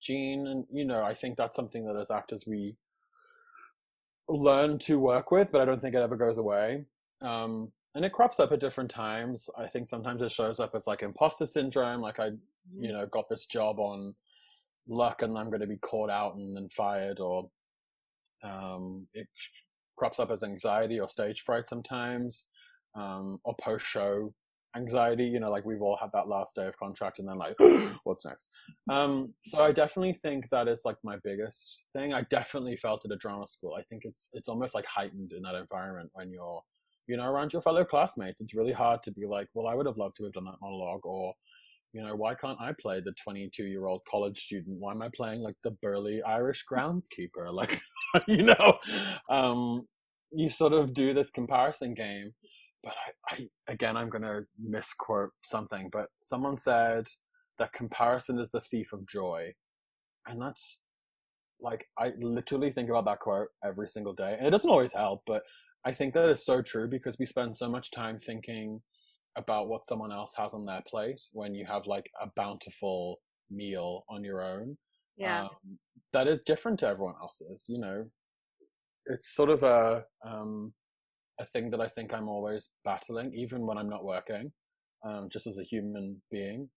[0.00, 2.76] gene, and you know, I think that's something that as actors we
[4.28, 6.84] learn to work with, but I don't think it ever goes away.
[7.22, 9.48] Um, and it crops up at different times.
[9.56, 12.30] I think sometimes it shows up as like imposter syndrome, like I,
[12.78, 14.14] you know, got this job on
[14.86, 17.50] luck and I'm going to be caught out and then fired, or
[18.44, 19.26] um, it
[19.96, 22.48] crops up as anxiety or stage fright sometimes,
[22.94, 24.32] um, or post show
[24.76, 25.24] anxiety.
[25.24, 27.56] You know, like we've all had that last day of contract and then like,
[28.04, 28.48] what's next?
[28.90, 32.12] Um, so I definitely think that is like my biggest thing.
[32.12, 33.74] I definitely felt it at drama school.
[33.78, 36.62] I think it's it's almost like heightened in that environment when you're
[37.06, 38.40] you know around your fellow classmates.
[38.40, 40.60] It's really hard to be like, well, I would have loved to have done that
[40.60, 41.34] monologue or
[41.92, 44.78] you know, why can't I play the 22 year old college student?
[44.78, 47.52] Why am I playing like the burly Irish groundskeeper?
[47.52, 47.80] Like,
[48.28, 48.78] you know,
[49.30, 49.86] um,
[50.30, 52.32] you sort of do this comparison game.
[52.82, 52.94] But
[53.30, 57.08] I, I again, I'm going to misquote something, but someone said
[57.58, 59.52] that comparison is the thief of joy.
[60.26, 60.82] And that's
[61.60, 64.36] like, I literally think about that quote every single day.
[64.38, 65.42] And it doesn't always help, but
[65.84, 68.80] I think that is so true because we spend so much time thinking
[69.36, 74.04] about what someone else has on their plate when you have like a bountiful meal
[74.08, 74.76] on your own.
[75.16, 75.44] Yeah.
[75.44, 75.78] Um,
[76.12, 78.06] that is different to everyone else's, you know.
[79.06, 80.74] It's sort of a um
[81.40, 84.52] a thing that I think I'm always battling, even when I'm not working,
[85.06, 86.68] um, just as a human being.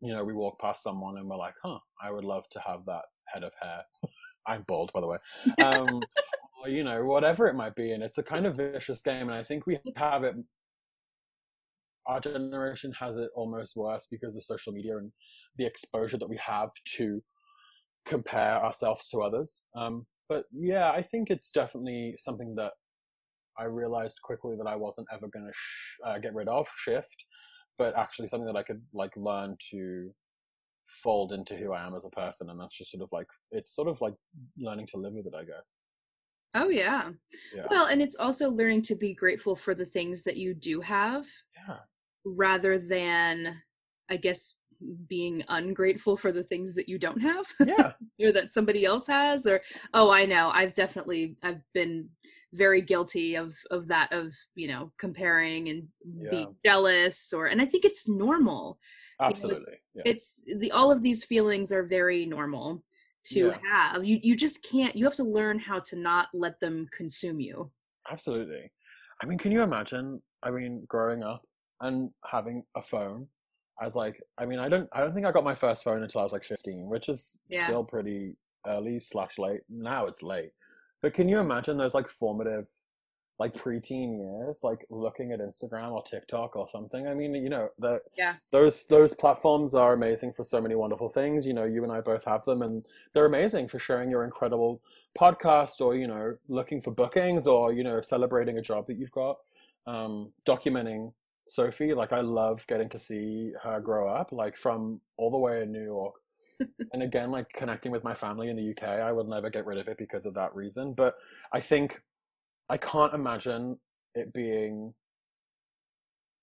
[0.00, 2.84] You know, we walk past someone and we're like, huh, I would love to have
[2.86, 3.82] that head of hair.
[4.46, 5.16] I'm bald, by the way.
[5.62, 6.02] Um,
[6.62, 7.92] or, you know, whatever it might be.
[7.92, 9.28] And it's a kind of vicious game.
[9.28, 10.34] And I think we have it
[12.06, 15.10] our generation has it almost worse because of social media and
[15.56, 17.22] the exposure that we have to
[18.04, 19.64] compare ourselves to others.
[19.76, 22.72] Um, but yeah, I think it's definitely something that
[23.58, 27.24] I realized quickly that I wasn't ever going to sh- uh, get rid of, shift,
[27.78, 30.10] but actually something that I could like learn to
[31.02, 32.50] fold into who I am as a person.
[32.50, 34.14] And that's just sort of like, it's sort of like
[34.58, 35.76] learning to live with it, I guess.
[36.56, 37.10] Oh yeah.
[37.54, 37.66] yeah.
[37.68, 41.26] Well, and it's also learning to be grateful for the things that you do have.
[41.68, 41.78] Yeah
[42.24, 43.54] rather than
[44.10, 44.54] i guess
[45.08, 47.92] being ungrateful for the things that you don't have Yeah.
[48.26, 49.60] or that somebody else has or
[49.94, 52.08] oh i know i've definitely i've been
[52.54, 56.30] very guilty of of that of you know comparing and Yeah.
[56.30, 58.78] being jealous or and i think it's normal
[59.20, 59.76] Absolutely.
[59.94, 60.02] Yeah.
[60.06, 62.82] it's the all of these feelings are very normal
[63.26, 63.58] to Yeah.
[63.72, 67.40] have you you just can't you have to learn how to not let them consume
[67.40, 67.70] you
[68.10, 68.70] Absolutely.
[69.22, 70.20] I mean, can you imagine?
[70.42, 71.42] I mean, growing up
[71.80, 73.26] and having a phone
[73.82, 76.20] as like, I mean, I don't, I don't think I got my first phone until
[76.20, 78.36] I was like 15, which is still pretty
[78.66, 79.62] early slash late.
[79.70, 80.50] Now it's late.
[81.04, 82.66] But can you imagine those like formative,
[83.38, 87.06] like preteen years, like looking at Instagram or TikTok or something?
[87.06, 88.36] I mean, you know, the Yeah.
[88.52, 91.44] those those platforms are amazing for so many wonderful things.
[91.44, 94.80] You know, you and I both have them, and they're amazing for sharing your incredible
[95.14, 99.12] podcast or you know looking for bookings or you know celebrating a job that you've
[99.12, 99.36] got
[99.86, 101.12] um documenting
[101.46, 105.62] sophie like i love getting to see her grow up like from all the way
[105.62, 106.14] in new york
[106.92, 109.78] and again like connecting with my family in the uk i will never get rid
[109.78, 111.14] of it because of that reason but
[111.52, 112.00] i think
[112.68, 113.78] i can't imagine
[114.14, 114.92] it being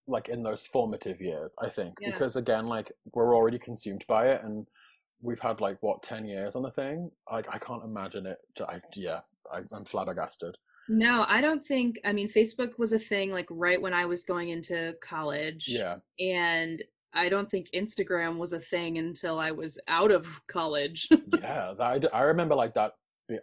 [0.08, 2.12] like in those formative years i think Yeah.
[2.12, 4.68] because again like we're already consumed by it and
[5.22, 7.12] we've had like what 10 years on the thing?
[7.32, 9.20] Like i can't imagine it to- I, yeah
[9.54, 10.56] I, i'm flabbergasted.
[10.90, 14.24] No i don't think i mean facebook was a thing like right when i was
[14.24, 15.98] going into college yeah.
[16.20, 16.84] and
[17.14, 21.08] i don't think instagram was a thing until i was out of college.
[21.42, 22.94] Yeah I, I, remember like that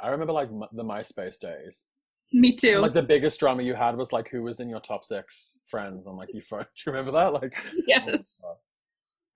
[0.00, 1.90] i remember like m- the myspace days.
[2.32, 4.80] Me And, too like the biggest drama you had was like who was in your
[4.80, 7.32] top six friends on like your phone do you remember that?
[7.32, 8.56] Like oh yes God.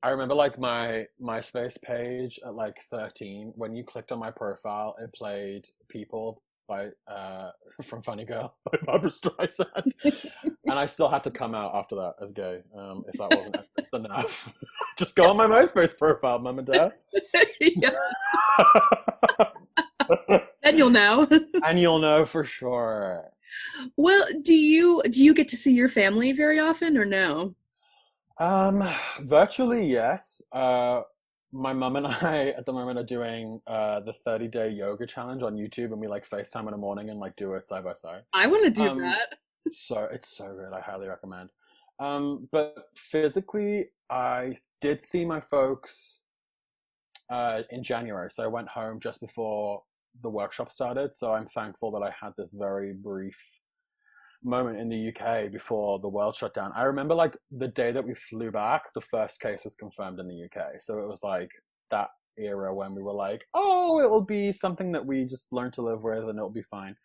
[0.05, 4.97] I remember like my MySpace page at like 13 when you clicked on my profile
[5.01, 7.51] it played People by uh
[7.83, 9.93] from Funny Girl by Barbra Streisand.
[10.05, 14.07] And I still had to come out after that as gay um if that wasn't
[14.07, 14.53] enough.
[14.99, 16.93] Just go on my MySpace profile mum and dad.
[20.65, 21.29] And you'll know.
[21.65, 23.31] And you'll know for sure.
[23.97, 27.55] Well do you do you get to see your family very often or no?
[28.39, 28.83] Um,
[29.21, 30.41] virtually yes.
[30.51, 31.03] Uh,
[31.53, 35.43] my mum and I at the moment are doing uh the 30 day yoga challenge
[35.43, 37.95] on YouTube, and we like FaceTime in the morning and like do it side by
[37.95, 38.23] side.
[38.33, 39.35] i want to do Um, that
[39.71, 40.73] So it's so good.
[40.75, 41.51] I highly recommend.
[42.01, 46.23] Um, but physically, I did see my folks
[47.31, 49.83] uh in January, so I went home just before
[50.23, 51.15] the workshop started.
[51.15, 53.39] So I'm thankful that I had this very brief
[54.45, 56.73] moment in the UK before the world shut down.
[56.75, 60.29] I remember like the day that we flew back, the first case was confirmed in
[60.29, 60.81] the UK.
[60.81, 61.51] So it was like
[61.91, 65.71] that era when we were like, oh, it will be something that we just learn
[65.73, 66.97] to live with and it'll be fine.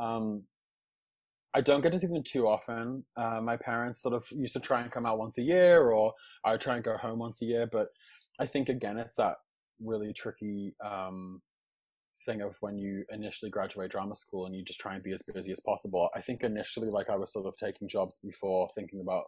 [0.00, 0.44] Um,
[1.52, 3.04] I don't get to see them too often.
[3.16, 6.12] Uh, my parents sort of used to try and come out once a year, or
[6.44, 7.68] I would try and go home once a year.
[7.70, 7.88] But
[8.38, 9.34] I think again, it's that
[9.84, 11.42] really tricky um,
[12.24, 15.22] thing of when you initially graduate drama school and you just try and be as
[15.22, 16.08] busy as possible.
[16.14, 19.24] I think initially, like I was sort of taking jobs before thinking about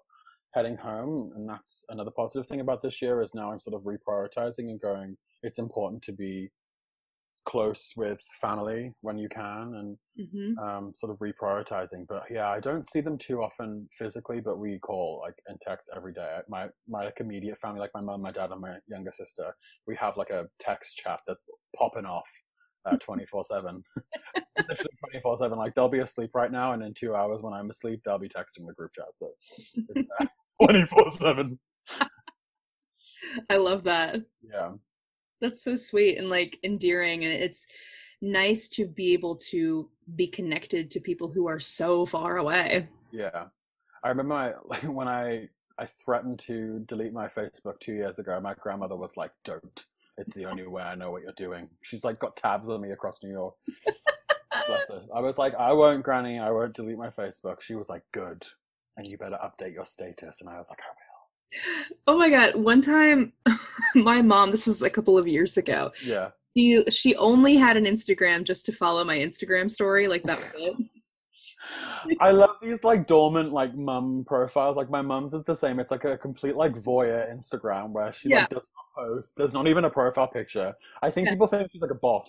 [0.55, 3.83] heading home, and that's another positive thing about this year is now I'm sort of
[3.83, 5.17] reprioritizing and going.
[5.43, 6.51] It's important to be
[7.45, 12.07] close with family when you can, and hmm um, sort of reprioritizing.
[12.07, 15.91] But yeah, I don't see them too often physically, but we call like and text
[15.97, 16.39] every day.
[16.49, 19.55] My my like immediate family, like my mom, my dad, and my younger sister,
[19.87, 22.29] we have like a text chat that's popping off
[23.01, 23.83] twenty four seven,
[24.59, 25.59] literally twenty four seven.
[25.59, 28.29] Like they'll be asleep right now, and in two hours when I'm asleep, they'll be
[28.29, 29.07] texting the group chat.
[29.15, 29.31] So
[29.89, 30.07] it's
[30.63, 31.59] twenty four seven.
[33.51, 34.73] i love that Yeah,
[35.41, 37.67] That's so sweet and like endearing and it's
[38.21, 42.89] nice to be able to be connected to people who are so far away.
[43.13, 43.45] yeah.
[44.05, 48.39] I remember my, like when I I threatened to delete my Facebook two years ago.
[48.41, 49.87] My grandmother was like, "Don't."
[50.19, 51.69] It's the only way I know what you're doing.
[51.83, 53.55] She's like got tabs on me across New York.
[54.67, 55.03] Bless her.
[55.15, 56.39] I was like, I won't, Granny.
[56.39, 57.61] I won't delete my Facebook.
[57.61, 58.47] She was like, good.
[58.97, 60.41] And you better update your status.
[60.41, 61.97] And I was like, I will.
[62.07, 63.33] Oh my god, one time
[63.95, 65.93] my mom, this was a couple of years ago.
[66.05, 66.31] Yeah.
[66.57, 70.53] She she only had an Instagram just to follow my Instagram story, like that was
[70.57, 72.19] it.
[72.21, 74.77] I love these like dormant like mum profiles.
[74.77, 75.81] Like my mum's is the same.
[75.81, 78.41] It's like a complete like voyeur Instagram where she Yeah.
[78.41, 78.72] like does not
[79.03, 79.37] post.
[79.37, 80.75] There's not even a profile picture.
[81.03, 81.33] I think Yeah.
[81.35, 82.29] people think she's like a bot,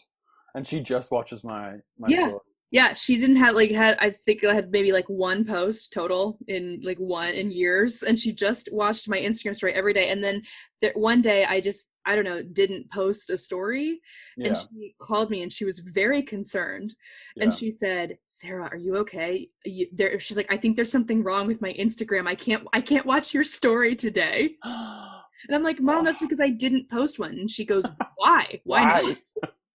[0.56, 2.28] and she just watches my my Yeah.
[2.28, 2.40] story.
[2.72, 6.40] Yeah, she didn't have like had I think I had maybe like one post total
[6.48, 10.10] in like one in years, and she just watched my Instagram story every day.
[10.10, 10.42] And then
[10.82, 14.02] there, one day I just I don't know didn't post a story,
[14.44, 16.96] and she called me and she was very concerned,
[17.36, 17.44] yeah.
[17.44, 21.22] and she said, "Sarah, are you okay?" You, there, she's like, "I think there's something
[21.24, 22.28] wrong with my Instagram.
[22.28, 24.56] I can't I can't watch your story today."
[25.48, 27.32] And I'm like, Mom, that's because I didn't post one.
[27.32, 27.86] And she goes,
[28.18, 28.60] Why?
[28.64, 29.18] Why, not?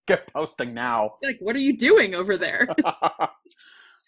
[0.06, 1.14] Get posting now.
[1.22, 2.68] Like, what are you doing over there?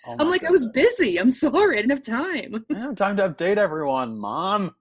[0.07, 1.19] Oh I'm like, I was busy.
[1.19, 1.77] I'm sorry.
[1.77, 2.65] I didn't have time.
[2.75, 4.75] I have time to update everyone, mom.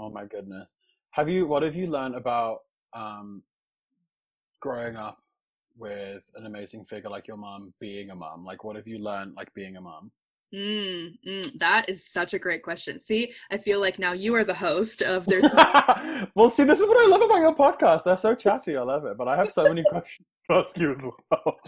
[0.00, 0.76] oh my goodness.
[1.12, 2.58] Have you what have you learned about
[2.92, 3.44] um
[4.58, 5.18] growing up
[5.78, 8.44] with an amazing figure like your mom being a mom?
[8.44, 10.10] Like what have you learned like being a mom?
[10.54, 12.98] Mm, mm, that is such a great question.
[12.98, 15.40] See, I feel like now you are the host of their.
[16.34, 18.02] well, see, this is what I love about your podcast.
[18.04, 18.76] They're so chatty.
[18.76, 19.16] I love it.
[19.16, 21.60] But I have so many questions to ask you as well.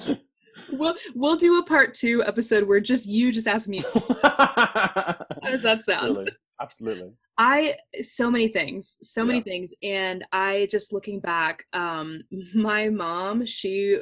[0.72, 3.84] we'll we'll do a part two episode where just you just ask me.
[4.22, 6.08] How does that sound?
[6.08, 6.32] Absolutely.
[6.60, 7.12] Absolutely.
[7.38, 9.44] I so many things, so many Yeah.
[9.44, 12.22] things, and I just looking back, um,
[12.54, 13.98] my mom, she,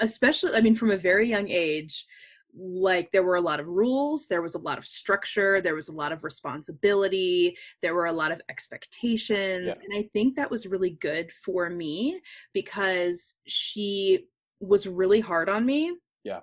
[0.00, 2.04] especially, I mean, from a very young age,
[2.58, 5.88] like there were a lot of rules, there was a lot of structure, there was
[5.88, 9.82] a lot of responsibility, there were a lot of expectations, Yeah.
[9.84, 12.20] and I think that was really good for me
[12.52, 14.26] because she
[14.60, 15.96] was really hard on me.
[16.24, 16.40] Yeah.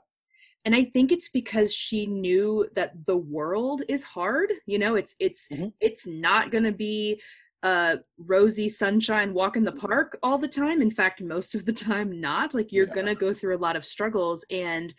[0.64, 4.52] And I think it's because she knew that the world is hard.
[4.66, 5.74] You know, it's it's Mhm.
[5.80, 7.22] it's not going to be
[7.64, 11.74] uh rosy sunshine walk in the park all the time in fact most of the
[11.90, 12.94] time not like you're Yeah.
[12.94, 14.94] going to go through a lot of struggles and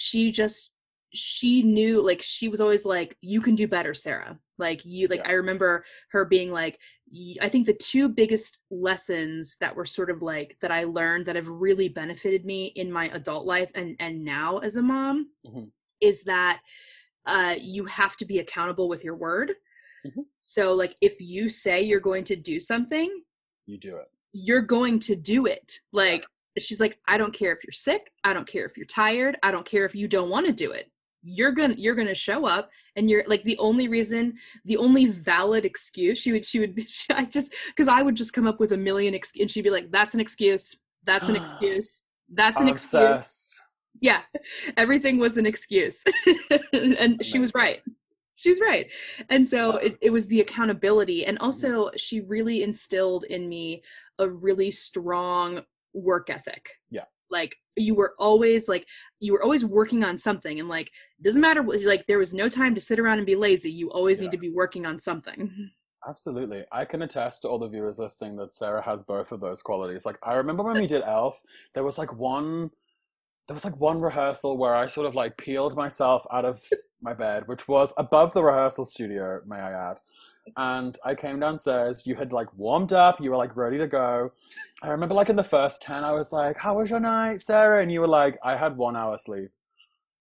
[0.00, 0.70] she just
[1.12, 5.18] she knew like she was always like you can do better sarah like you like
[5.24, 5.30] Yeah.
[5.30, 6.78] i remember her being like
[7.40, 11.34] i think the two biggest lessons that were sort of like that i learned that
[11.34, 15.72] have really benefited me in my adult life and and now as a mom Mhm.
[16.00, 16.60] is that
[17.26, 19.54] uh you have to be accountable with your word
[20.06, 20.26] Mhm.
[20.40, 23.10] so like if you say you're going to do something
[23.66, 24.08] You do it.
[24.32, 26.24] you're going to do it like
[26.62, 28.12] she's like i don't care if you're sick.
[28.24, 29.36] I don't care if you're tired.
[29.42, 30.90] I don't care if you don't want to do it.
[31.22, 34.34] You're gonna you're gonna show up and you're like the only reason
[34.64, 36.78] the only valid excuse she would she would
[37.10, 39.70] i just because i would just come up with a million ex- and she'd be
[39.70, 40.76] like that's an excuse.
[41.04, 42.02] That's an excuse.
[42.32, 43.50] That's an excuse.
[44.00, 44.20] Yeah.
[44.76, 46.04] Everything was an excuse.
[46.72, 47.80] And she was right.
[48.36, 48.86] She was right.
[49.28, 53.82] And so it, it was the accountability and also she really instilled in me
[54.18, 57.04] a really strong work ethic Yeah.
[57.30, 58.86] like you were always like
[59.20, 60.90] you were always working on something and like
[61.22, 63.90] doesn't matter what like there was no time to sit around and be lazy you
[63.90, 64.24] always Yeah.
[64.26, 65.70] need to be working on something
[66.08, 66.64] Absolutely.
[66.70, 70.06] I can attest to all the viewers listening that Sarah has both of those qualities.
[70.06, 71.42] Like I remember when we did Elf,
[71.74, 72.70] there was like one
[73.48, 76.62] there was like one rehearsal where I sort of like peeled myself out of
[77.02, 79.98] my bed, which was above the rehearsal studio, may I add.
[80.56, 84.32] And I came downstairs, you had like warmed up, you were like ready to go.
[84.82, 87.82] I remember like in the first 10, I was like, How was your night, Sarah?
[87.82, 89.50] And you were like, I had one hour sleep.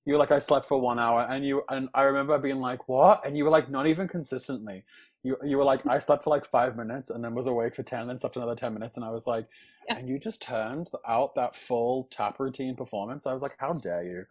[0.06, 2.88] You were like, I slept for one hour, and you and I remember being like,
[2.88, 3.26] What?
[3.26, 4.84] And you were like, not even consistently
[5.28, 7.84] you you were like I slept for like five minutes and then was awake for
[7.84, 9.48] ten and then slept another ten minutes and I was like,
[9.88, 9.98] Yeah.
[9.98, 13.26] and you just turned out that full tap routine performance.
[13.28, 14.26] I was like, how dare you?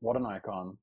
[0.00, 0.78] What an icon!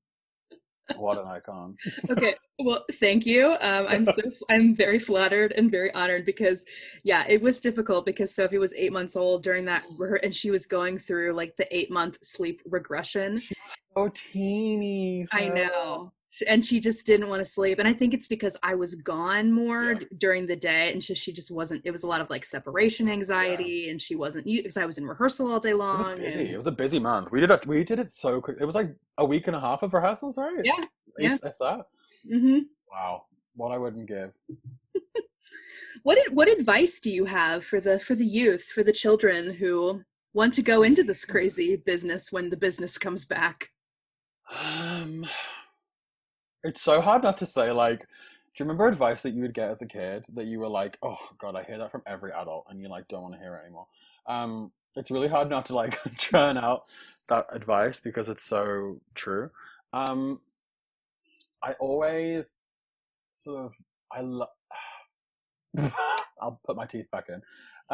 [0.96, 1.78] What an icon!
[2.10, 4.14] okay well thank you um i'm so
[4.50, 6.64] i'm very flattered and very honored because
[7.04, 9.84] yeah it was difficult because sophie was eight months old during that
[10.24, 13.42] and she was going through like the eight month sleep regression
[13.94, 15.26] So teeny.
[15.34, 16.14] i know
[16.48, 19.52] and she just didn't want to sleep and i think it's because i was gone
[19.52, 20.00] more Yeah.
[20.00, 22.44] d- during the day and she, she just wasn't it was a lot of like
[22.46, 26.20] separation anxiety and she wasn't because i was in rehearsal all day It long was
[26.20, 26.40] busy.
[26.42, 27.32] and- It was a busy month.
[27.32, 27.66] We did it.
[27.68, 28.58] We did it so quick.
[28.60, 30.62] It was like a week and a half of rehearsals, right?
[30.64, 30.84] Yeah,
[31.18, 31.38] If, yeah.
[31.50, 31.82] if that.
[32.32, 32.62] Mhm.
[32.92, 33.24] Wow.
[33.56, 34.32] What I wouldn't give.
[36.04, 40.02] what what advice do you have for the for the youth for the children who
[40.34, 43.70] want to go into this crazy business when the business comes back
[44.64, 45.26] Um,
[46.66, 47.72] it's so hard not to say.
[47.72, 48.06] Like, do
[48.58, 51.18] you remember advice that you would get as a kid that you were like, "Oh
[51.40, 53.64] God, I hear that from every adult," and you like don't want to hear it
[53.64, 53.88] anymore?
[54.28, 56.86] Um, it's really hard not to like churn out
[57.30, 59.52] that advice because it's so true.
[59.94, 60.40] Um,
[61.64, 62.66] I always
[63.32, 63.74] sort of
[64.12, 64.50] I love.
[66.42, 67.42] I'll put my teeth back in.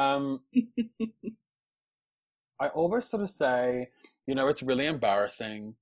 [0.01, 0.41] Um,
[2.59, 3.89] I always sort of say,
[4.28, 5.76] you know, it's really embarrassing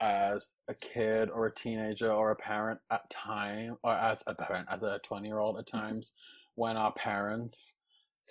[0.00, 4.66] as a kid or a teenager or a parent at time or as a parent
[4.70, 6.12] as a 20 year old at times
[6.54, 7.74] when our parents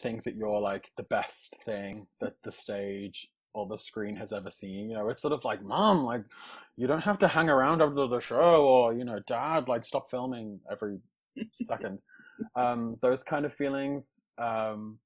[0.02, 4.52] think that you're like the best thing that the stage or the screen has ever
[4.52, 6.24] seen you know it's sort of like mom like
[6.76, 10.10] you don't have to hang around after the show or you know dad like stop
[10.12, 11.00] filming every
[11.52, 12.00] second.
[12.56, 15.00] Um those kind of feelings um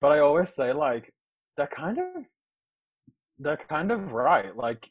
[0.00, 1.14] but i always say like
[1.56, 2.26] they're kind of
[3.38, 4.88] they're kind of right like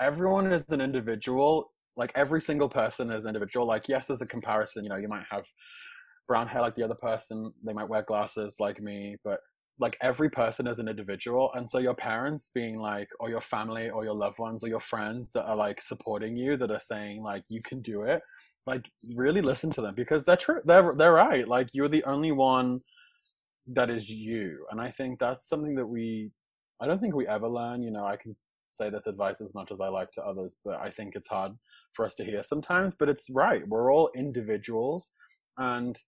[0.00, 4.26] everyone is an individual like every single person is an individual like yes there's a
[4.26, 5.44] comparison you know you might have
[6.28, 7.52] brown hair like the other person.
[7.64, 9.40] They might wear glasses like me, but
[9.78, 11.50] like every person is an individual.
[11.54, 14.80] And so your parents being like, or your family or your loved ones or your
[14.80, 18.20] friends that are like supporting you, that are saying like, you can do it.
[18.66, 18.84] Like
[19.14, 20.60] really listen to them because they're true.
[20.64, 21.48] They're, they're right.
[21.48, 22.80] Like you're the only one
[23.66, 24.66] that is you.
[24.70, 26.30] And I think that's something that we,
[26.80, 27.82] I don't think we ever learn.
[27.82, 28.36] You know, I can
[28.76, 31.52] say this advice as much as I like to others, but I think it's hard
[31.94, 32.94] for us to hear sometimes.
[32.98, 33.66] But it's right.
[33.66, 35.10] We're all individuals.
[35.58, 36.00] And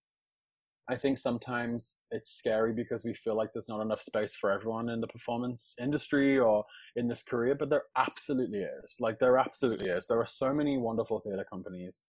[0.88, 4.90] I think sometimes it's scary because we feel like there's not enough space for everyone
[4.90, 6.64] in the performance industry or
[6.96, 8.94] in this career, but there absolutely is.
[9.00, 10.06] Like, there absolutely is.
[10.06, 12.02] There are so many wonderful theater companies,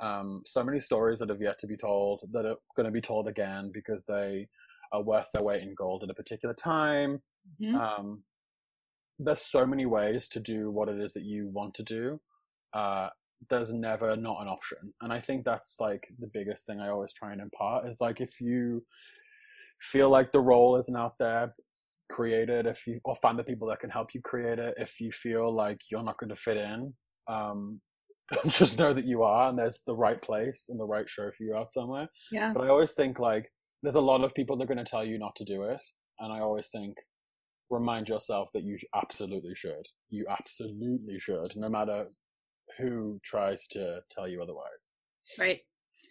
[0.00, 3.00] um, so many stories that have yet to be told that are going to be
[3.00, 4.48] told again because they
[4.92, 7.22] are worth their weight in gold at a particular time.
[7.60, 7.76] Mm-hmm.
[7.76, 8.22] Um,
[9.22, 12.20] there's so many ways to do what it is that you want to do.
[12.72, 13.08] Uh,
[13.48, 14.92] there's never not an option.
[15.00, 18.20] And I think that's like the biggest thing I always try and impart is like
[18.20, 18.84] if you
[19.80, 21.54] feel like the role isn't out there,
[22.10, 22.66] create it.
[22.66, 24.74] If you or find the people that can help you create it.
[24.76, 26.92] If you feel like you're not going to fit in,
[27.28, 27.80] um,
[28.48, 31.42] just know that you are, and there's the right place and the right show for
[31.42, 32.08] you out somewhere.
[32.30, 32.52] Yeah.
[32.52, 33.50] But I always think like
[33.82, 35.80] there's a lot of people that are going to tell you not to do it,
[36.18, 36.94] and I always think
[37.70, 39.86] remind yourself that you absolutely should.
[40.10, 42.06] You absolutely should, no matter
[42.78, 44.92] who tries to tell you otherwise.
[45.38, 45.60] Right.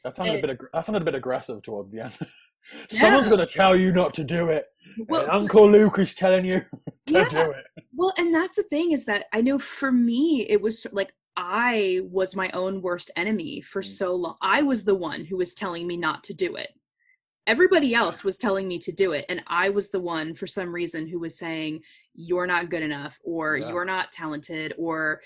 [0.03, 0.59] That sounded it, a bit.
[0.73, 2.17] that sounded a bit aggressive towards the end.
[2.89, 3.35] Someone's yeah.
[3.35, 4.65] going to tell you not to do it.
[5.07, 6.61] Well, Uncle Luke is telling you
[7.07, 7.27] to yeah.
[7.27, 7.65] do it.
[7.95, 12.01] Well, and that's the thing is that I know for me it was like I
[12.03, 13.85] was my own worst enemy for mm.
[13.85, 14.35] so long.
[14.41, 16.69] I was the one who was telling me not to do it.
[17.49, 20.71] Everybody else was telling me to do it, and I was the one for some
[20.71, 21.81] reason who was saying
[22.13, 23.69] you're not good enough or yeah.
[23.69, 25.21] you're not talented or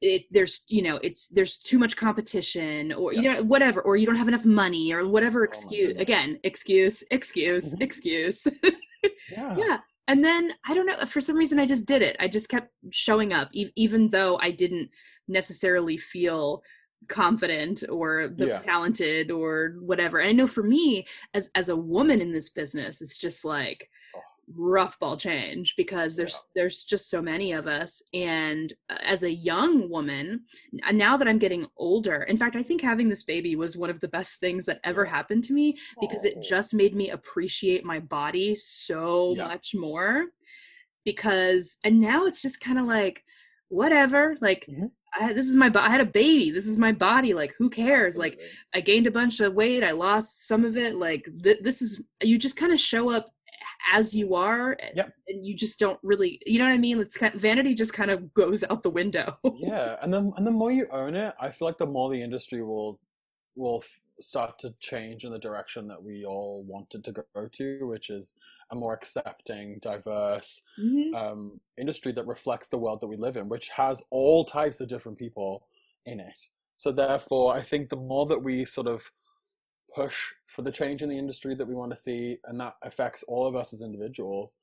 [0.00, 4.04] it there's you know it's there's too much competition or you know whatever or you
[4.04, 7.82] don't have enough money or whatever oh excuse oh again excuse excuse mm-hmm.
[7.82, 8.46] excuse
[9.30, 9.56] yeah.
[9.56, 12.48] yeah and then i don't know for some reason i just did it i just
[12.48, 14.90] kept showing up e- even though i didn't
[15.28, 16.62] necessarily feel
[17.08, 18.58] confident or the yeah.
[18.58, 23.00] talented or whatever and i know for me as as a woman in this business
[23.00, 23.88] it's just like
[24.52, 26.50] rough ball change because there's yeah.
[26.54, 30.42] there's just so many of us and uh, as a young woman
[30.92, 34.00] now that i'm getting older in fact i think having this baby was one of
[34.00, 37.98] the best things that ever happened to me because it just made me appreciate my
[37.98, 39.46] body so yeah.
[39.46, 40.26] much more
[41.04, 43.22] because and now it's just kind of like
[43.68, 44.86] whatever like mm-hmm.
[45.18, 46.50] I, this is my I had a baby.
[46.50, 47.34] This is my body.
[47.34, 48.16] Like, who cares?
[48.16, 48.38] Absolutely.
[48.38, 49.84] Like, I gained a bunch of weight.
[49.84, 50.96] I lost some of it.
[50.96, 53.34] Like, th- this is you just kind of show up
[53.92, 55.12] as you are yep.
[55.28, 57.92] and you just don't really you know what i mean it's kind of, vanity just
[57.92, 61.34] kind of goes out the window yeah and then and the more you own it
[61.40, 62.98] i feel like the more the industry will
[63.56, 67.86] will f- start to change in the direction that we all wanted to go to
[67.86, 68.36] which is
[68.74, 71.14] a more accepting diverse mm-hmm.
[71.14, 74.88] um, industry that reflects the world that we live in which has all types of
[74.88, 75.66] different people
[76.04, 76.38] in it
[76.76, 79.10] so therefore i think the more that we sort of
[79.94, 83.22] push for the change in the industry that we want to see and that affects
[83.24, 84.56] all of us as individuals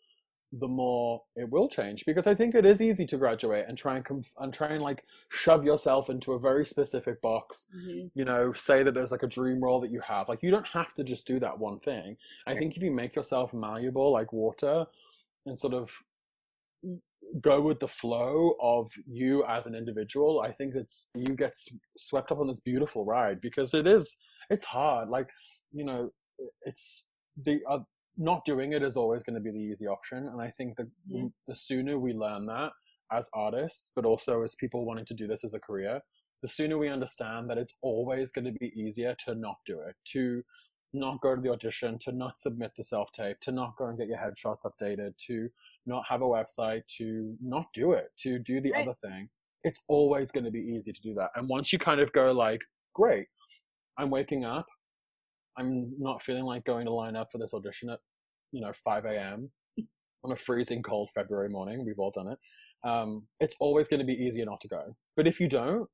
[0.60, 3.96] the more it will change because i think it is easy to graduate and try
[3.96, 8.08] and conf- and try and like shove yourself into a very specific box mm-hmm.
[8.14, 10.68] you know say that there's like a dream role that you have like you don't
[10.68, 14.34] have to just do that one thing i think if you make yourself malleable like
[14.34, 14.86] water
[15.46, 15.90] and sort of
[17.40, 21.54] go with the flow of you as an individual i think it's you get
[21.98, 24.18] swept up on this beautiful ride because it is
[24.52, 25.10] it's hard.
[25.10, 25.30] Like,
[25.72, 26.12] you know,
[26.64, 27.08] it's
[27.42, 27.80] the uh,
[28.22, 30.28] not doing it is always going to be the easy option.
[30.28, 31.26] And I think the yeah.
[31.48, 32.72] the sooner we learn that
[33.12, 36.02] as artists, but also as people wanting to do this as a career,
[36.42, 39.96] the sooner we understand that it's always going to be easier to not do it,
[40.06, 40.44] to
[40.94, 43.98] not go to the audition, to not submit the self tape, to not go and
[43.98, 45.50] get your headshots updated, to
[45.86, 48.88] not have a website, to not do it, to do the right.
[48.88, 49.30] other thing.
[49.64, 51.32] It's always going to be easy to do that.
[51.36, 52.62] And once you kind of go like,
[52.94, 53.28] great,
[53.98, 54.68] I'm waking up.
[55.58, 58.00] I'm not feeling like going to line up for this audition at,
[58.52, 59.52] you know, 5 a.m.
[60.24, 61.86] on a freezing cold February morning.
[61.86, 62.40] We've all done it.
[62.88, 64.96] Um, it's always going to be easier not to go.
[65.16, 65.88] But if you don't,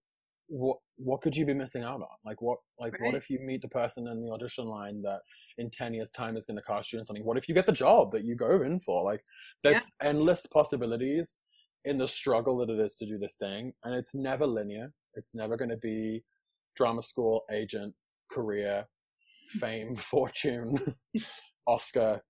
[0.49, 2.07] what what could you be missing out on?
[2.25, 3.01] Like what like right.
[3.01, 5.19] what if you meet the person in the audition line that
[5.57, 7.25] in ten years time is going to cast you in something?
[7.25, 9.03] What if you get the job that you go in for?
[9.03, 9.21] Like
[9.63, 10.09] there's yeah.
[10.09, 11.41] endless possibilities
[11.85, 14.93] in the struggle that it is to do this thing, and it's never linear.
[15.15, 16.23] It's never going to be
[16.75, 17.93] drama school, agent,
[18.31, 18.85] career,
[19.49, 20.95] fame, fortune,
[21.67, 22.21] Oscar,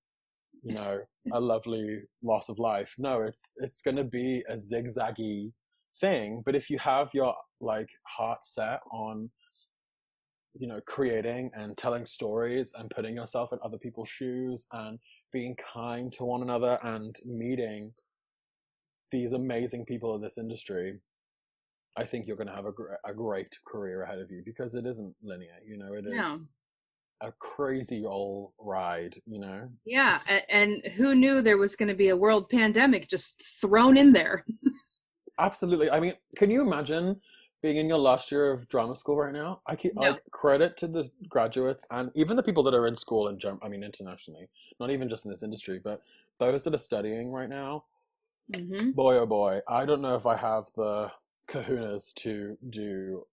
[0.67, 0.99] you know,
[1.33, 2.93] a lovely loss of life.
[2.97, 5.51] No, it's it's going to be a zigzaggy
[5.99, 6.41] thing.
[6.45, 9.29] But if you have your like heart set on
[10.59, 14.99] you know, creating and telling stories and putting yourself in other people's shoes and
[15.31, 17.93] being kind to one another and meeting
[19.11, 20.99] these amazing people in this industry,
[21.97, 24.75] I think you're going to have a, gr- a great career ahead of you because
[24.75, 25.57] it isn't linear.
[25.65, 26.37] You know, it is No.
[27.21, 29.15] A crazy old ride.
[29.25, 33.41] You know, Yeah, and who knew there was going to be a world pandemic just
[33.61, 34.45] thrown in there?
[35.39, 35.89] absolutely.
[35.89, 37.19] I mean, can you imagine?
[37.63, 40.11] Being in your last year of drama school right now, I keep No.
[40.11, 43.59] like credit to the graduates and even the people that are in school in Germ-
[43.63, 44.47] I mean internationally,
[44.79, 46.03] not even just in this industry, but
[46.39, 47.85] those that are studying right now.
[48.53, 51.11] hmm boy oh boy i don't know if i have the
[51.49, 53.25] kahunas to do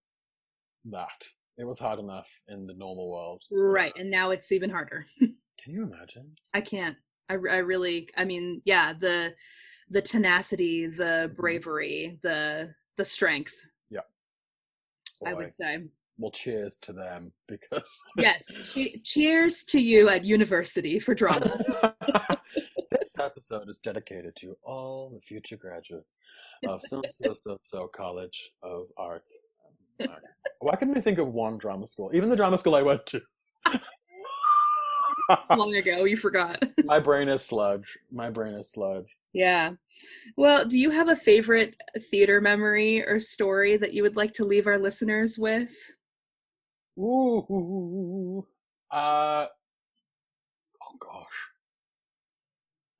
[0.86, 1.28] that
[1.58, 5.06] it was hard enough in the normal world Right, and now it's even harder.
[5.18, 6.96] can you imagine I can't.
[7.28, 8.08] I, I really.
[8.16, 9.34] I mean, yeah, the
[9.90, 11.34] the tenacity, the mm-hmm.
[11.34, 13.54] bravery, the the strength.
[13.90, 14.00] Yeah.
[15.26, 15.78] I would say
[16.18, 18.44] well cheers to them because yes.
[18.72, 21.64] che- cheers to you at university for drama.
[22.90, 26.16] this episode is dedicated to all the future graduates
[26.68, 29.36] of so so so so college of arts
[30.60, 33.20] Why couldn't i think of one drama school even the drama school i went to
[35.56, 36.62] Long ago, you forgot.
[36.84, 39.72] my brain is sludge my brain is sludge Yeah.
[40.36, 41.74] Well, do you have a favorite
[42.10, 45.72] theater memory or story that you would like to leave our listeners with?
[46.98, 48.46] Ooh.
[48.90, 49.46] Uh.
[50.82, 51.38] Oh gosh.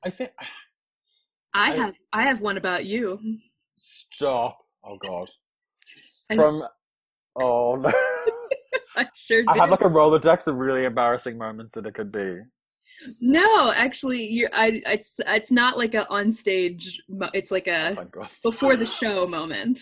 [0.05, 0.31] I think.
[1.53, 3.21] I I- have I have one about you.
[3.75, 4.59] Stop.
[4.83, 5.29] Oh god.
[6.31, 6.65] I- From.
[7.37, 7.93] Oh no.
[8.97, 9.49] I sure did.
[9.49, 12.39] I have like a Rolodex of really embarrassing moments that it could be.
[13.21, 17.03] No, actually, you I it's it's not like a on stage.
[17.09, 18.29] mo- It's like Oh a god.
[18.43, 19.81] before the show moment.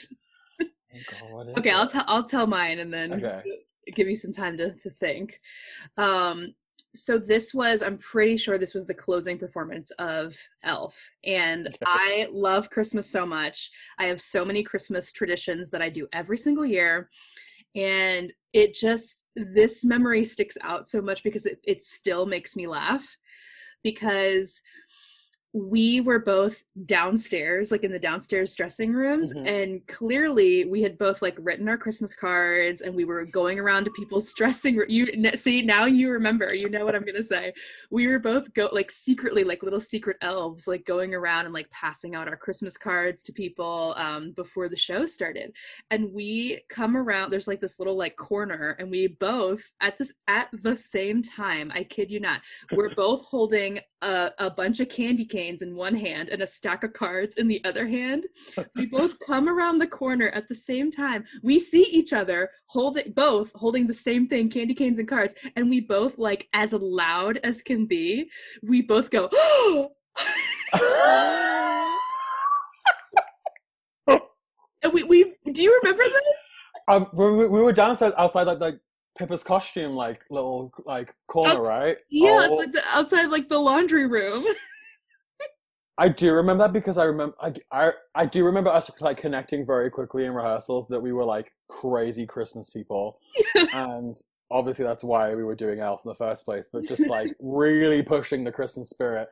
[0.94, 3.42] Oh god, Okay, I'll tell I'll tell mine and then Okay.
[3.94, 5.40] give you some time to to think.
[5.96, 6.54] Um,
[6.94, 12.28] so this was I'm pretty sure this was the closing performance of Elf, and I
[12.30, 13.70] love Christmas so much.
[13.98, 17.08] I have so many Christmas traditions that I do every single year,
[17.74, 22.66] and it just this memory sticks out so much because it it still makes me
[22.66, 23.16] laugh
[23.82, 24.60] because
[25.54, 29.46] we were both downstairs like in the downstairs dressing rooms Mhm.
[29.46, 33.84] and clearly we had both like written our christmas cards and we were going around
[33.84, 37.52] to people's dressing room you see now you remember you know what i'm gonna say
[37.90, 41.70] we were both go like secretly like little secret elves like going around and like
[41.70, 45.52] passing out our christmas cards to people um, before the show started
[45.90, 50.14] and we come around there's like this little like corner and we both at this
[50.28, 52.40] at the same time i kid you not
[52.72, 56.84] we're both holding a, a bunch of candy canes in one hand and a stack
[56.84, 58.26] of cards in the other hand.
[58.76, 61.24] We both come around the corner at the same time.
[61.42, 65.68] We see each other holding both holding the same thing candy canes and cards and
[65.68, 68.30] we both like as loud as can be
[68.62, 69.28] we both go
[74.82, 76.42] and we, we do you remember this?
[76.88, 78.78] Um, we, we we were downstairs outside like like
[79.18, 81.96] Pippa's costume like little like corner, Oh, right?
[82.10, 84.44] yeah Oh, it's like the, outside like the laundry room
[85.98, 89.66] I do remember that because I remember I, I I do remember us like connecting
[89.66, 93.18] very quickly in rehearsals that we were like crazy Christmas people,
[93.74, 94.20] and
[94.50, 96.70] obviously that's why we were doing Elf in the first place.
[96.72, 99.28] But just like really pushing the Christmas spirit,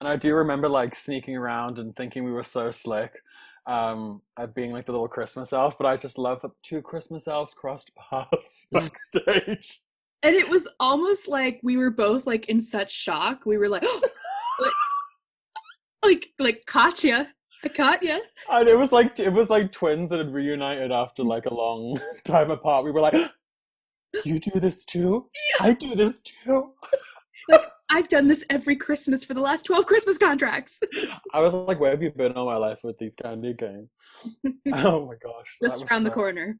[0.00, 3.12] and I do remember like sneaking around and thinking we were so slick,
[3.66, 5.76] um, at being like the little Christmas elf.
[5.76, 9.82] But I just love that two Christmas elves crossed paths backstage.
[10.22, 13.84] and it was almost like we were both like in such shock we were like
[16.04, 17.28] like like, Katya
[17.64, 18.18] I caught ya.
[18.50, 21.98] And it was like it was like twins that had reunited after like a long
[22.24, 22.84] time apart.
[22.84, 23.14] We were like,
[24.24, 25.28] "You do this too?
[25.60, 26.72] I do this too."
[27.48, 30.80] like I've done this every Christmas for the last 12 Christmas contracts.
[31.32, 33.94] I was like, "Where have you been all my life with these candy canes?"
[34.74, 36.58] oh my gosh, Just around the corner.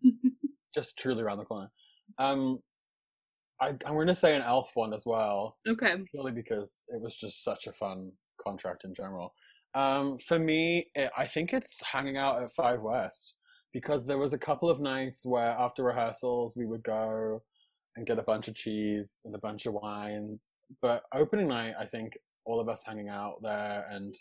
[0.74, 1.70] just truly around the corner.
[2.18, 2.60] Um,
[3.60, 5.94] I, I'm going to say an elf one as well, Okay.
[6.10, 8.10] purely because it was just such a fun
[8.44, 9.34] contract in general.
[9.74, 13.34] Um, for me, it, I think it's hanging out at Five West
[13.72, 17.42] because there was a couple of nights where after rehearsals we would go
[17.96, 20.42] and get a bunch of cheese and a bunch of wines.
[20.80, 22.12] But opening night, I think
[22.44, 24.14] all of us hanging out there and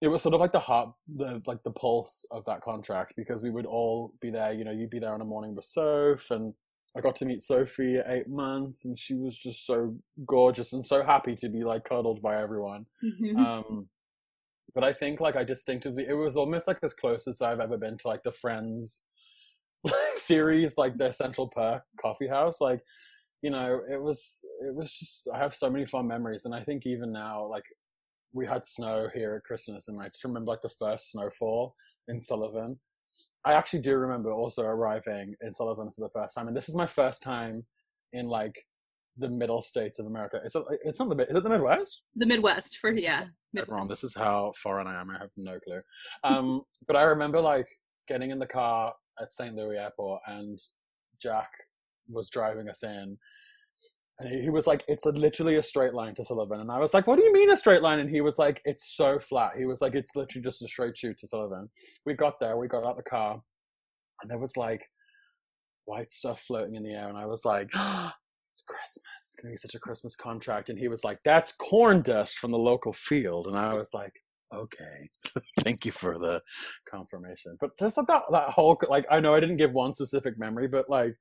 [0.00, 3.42] it was sort of like the heart, the like the pulse of that contract because
[3.42, 4.52] we would all be there.
[4.52, 6.54] You know, you'd be there on a morning with Soph, and
[6.96, 10.84] I got to meet Sophie at eight months, and she was just so gorgeous and
[10.84, 12.86] so happy to be like cuddled by everyone.
[13.02, 13.36] Mhm.
[13.38, 13.88] Um,
[14.74, 17.76] but I think like I distinctively, it was almost like as close as I've ever
[17.76, 19.02] been to like the Friends
[20.16, 22.80] series like the Central Perk Coffee House, like
[23.42, 26.62] you know, it was it was just I have so many fun memories, and I
[26.62, 27.64] think even now, like
[28.32, 31.74] we had snow here at Christmas, and I just remember like the first snowfall
[32.08, 32.78] in Sullivan.
[33.44, 36.74] I actually do remember also arriving in Sullivan for the first time, and this is
[36.74, 37.64] my first time
[38.12, 38.66] in like
[39.16, 40.40] the middle states of America.
[40.44, 42.02] It's it's not the is it the Midwest?
[42.16, 43.26] The Midwest for yeah.
[43.56, 45.10] Everyone, this is how foreign I am.
[45.10, 45.80] I have no clue.
[46.24, 47.66] Um, but I remember like
[48.06, 49.54] getting in the car at St.
[49.54, 50.58] Louis Airport, and
[51.20, 51.50] Jack
[52.08, 53.18] was driving us in,
[54.20, 56.92] and he, was like, "It's a, literally a straight line to Sullivan," and I was
[56.92, 59.52] like, "What do you mean a straight line?" And he was like, "It's so flat."
[59.56, 61.70] He was like, "It's literally just a straight shoot to Sullivan."
[62.04, 63.40] We got there, we got out the car,
[64.20, 64.82] and there was like
[65.86, 67.70] white stuff floating in the air, and I was like.
[67.74, 68.14] Ah,
[68.52, 69.04] it's Christmas.
[69.26, 70.68] It's gonna be such a Christmas contract.
[70.70, 74.12] And he was like, "That's corn dust from the local field." And I was like,
[74.52, 75.08] "Okay,
[75.60, 76.42] thank you for the
[76.90, 80.66] confirmation." But just that, that whole like, I know I didn't give one specific memory,
[80.66, 81.14] but like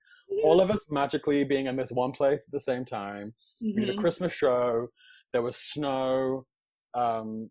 [0.44, 3.34] all of us magically being in this one place at the same time.
[3.62, 4.00] We did a Mhm.
[4.00, 4.88] Christmas show.
[5.34, 6.46] There was snow.
[6.94, 7.50] Um,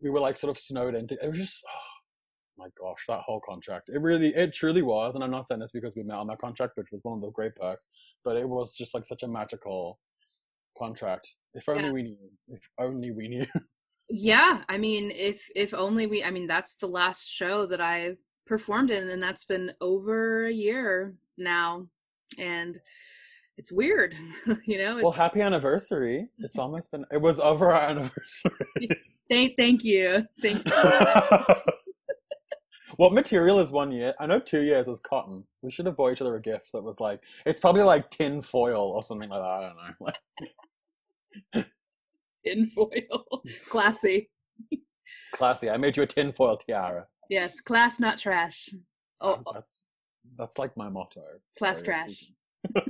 [0.00, 1.16] we were like sort of snowed into.
[1.22, 1.96] It was just, oh
[2.58, 3.88] my gosh, that whole contract.
[3.88, 5.14] It really, it truly was.
[5.14, 7.22] And I'm not saying this because we met on that contract, which was one of
[7.22, 7.90] the great perks,
[8.24, 9.98] but it was just like such a magical
[10.78, 11.28] contract.
[11.54, 11.92] If only Yeah.
[11.92, 12.30] we knew.
[12.48, 13.46] If only we knew.
[14.08, 16.22] Yeah, I mean, if if only we.
[16.22, 18.16] I mean, that's the last show that I
[18.46, 21.86] performed in, and that's been over a year now,
[22.38, 22.80] and
[23.58, 24.14] it's weird,
[24.66, 24.96] you know.
[24.98, 26.28] It's, well, happy anniversary.
[26.38, 28.52] It's almost been, it was over our anniversary.
[29.30, 31.54] thank thank you, thank you.
[32.96, 34.14] what material is one year?
[34.20, 35.44] I know two years is cotton.
[35.62, 38.42] We should have bought each other a gift that was like it's probably like tin
[38.42, 39.46] foil or something like that.
[39.46, 40.12] I don't know.
[41.54, 41.66] Like,
[42.44, 44.30] in foil, classy.
[45.34, 45.68] classy.
[45.68, 47.06] I made you a tin foil tiara.
[47.28, 48.70] Yes, class, not trash.
[49.20, 49.85] Oh, That's
[50.38, 51.22] that's like my motto.
[51.58, 52.30] class trash.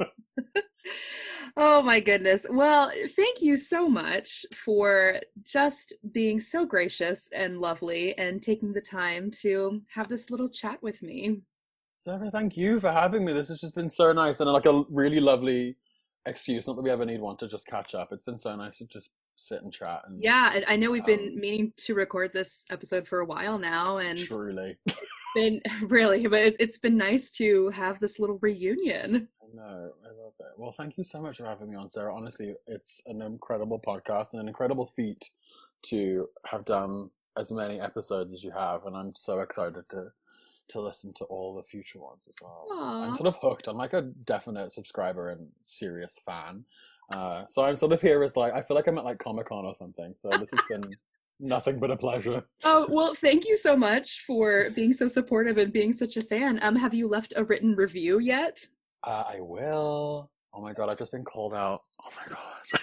[1.59, 2.45] Oh my goodness.
[2.51, 8.83] Well, thank you so much for just being so gracious and lovely and taking the
[8.83, 11.41] time to have this little chat with me.
[11.97, 13.33] Sarah, thank you for having me.
[13.33, 15.77] This has just been so nice and like a really lovely
[16.27, 16.67] excuse.
[16.67, 18.09] Not that we ever need one to just catch up.
[18.13, 21.29] It's been so nice to just sit and chat and Yeah, I know we've been
[21.29, 26.27] Um, meaning to record this episode for a while now, and truly, it's been really,
[26.27, 29.29] but it's, it's been nice to have this little reunion.
[29.43, 30.47] I know, I love it.
[30.57, 32.15] Well, thank you so much for having me on, Sarah.
[32.15, 35.31] Honestly, it's an incredible podcast and an incredible feat
[35.83, 40.11] to have done as many episodes as you have, and I'm so excited to
[40.69, 42.67] to listen to all the future ones as well.
[42.73, 43.69] I'm sort of hooked.
[43.69, 46.65] I'm like a definite subscriber and serious fan.
[47.11, 49.49] Uh, so I'm sort of here as like I feel like I'm at like Comic
[49.49, 50.15] Con or something.
[50.17, 50.83] So this has been
[51.41, 52.43] nothing but a pleasure.
[52.65, 56.59] Oh well, thank you so much for being so supportive and being such a fan.
[56.63, 58.67] Um, have you left a written review yet?
[59.05, 60.31] Uh, I will.
[60.53, 61.83] Oh my god, I've just been called out.
[62.05, 62.81] Oh my god.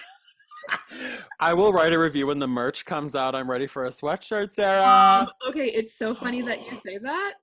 [1.40, 3.34] I will write a review when the merch comes out.
[3.34, 5.26] I'm ready for a sweatshirt, Sarah.
[5.26, 7.34] Um, okay, it's so funny that you say that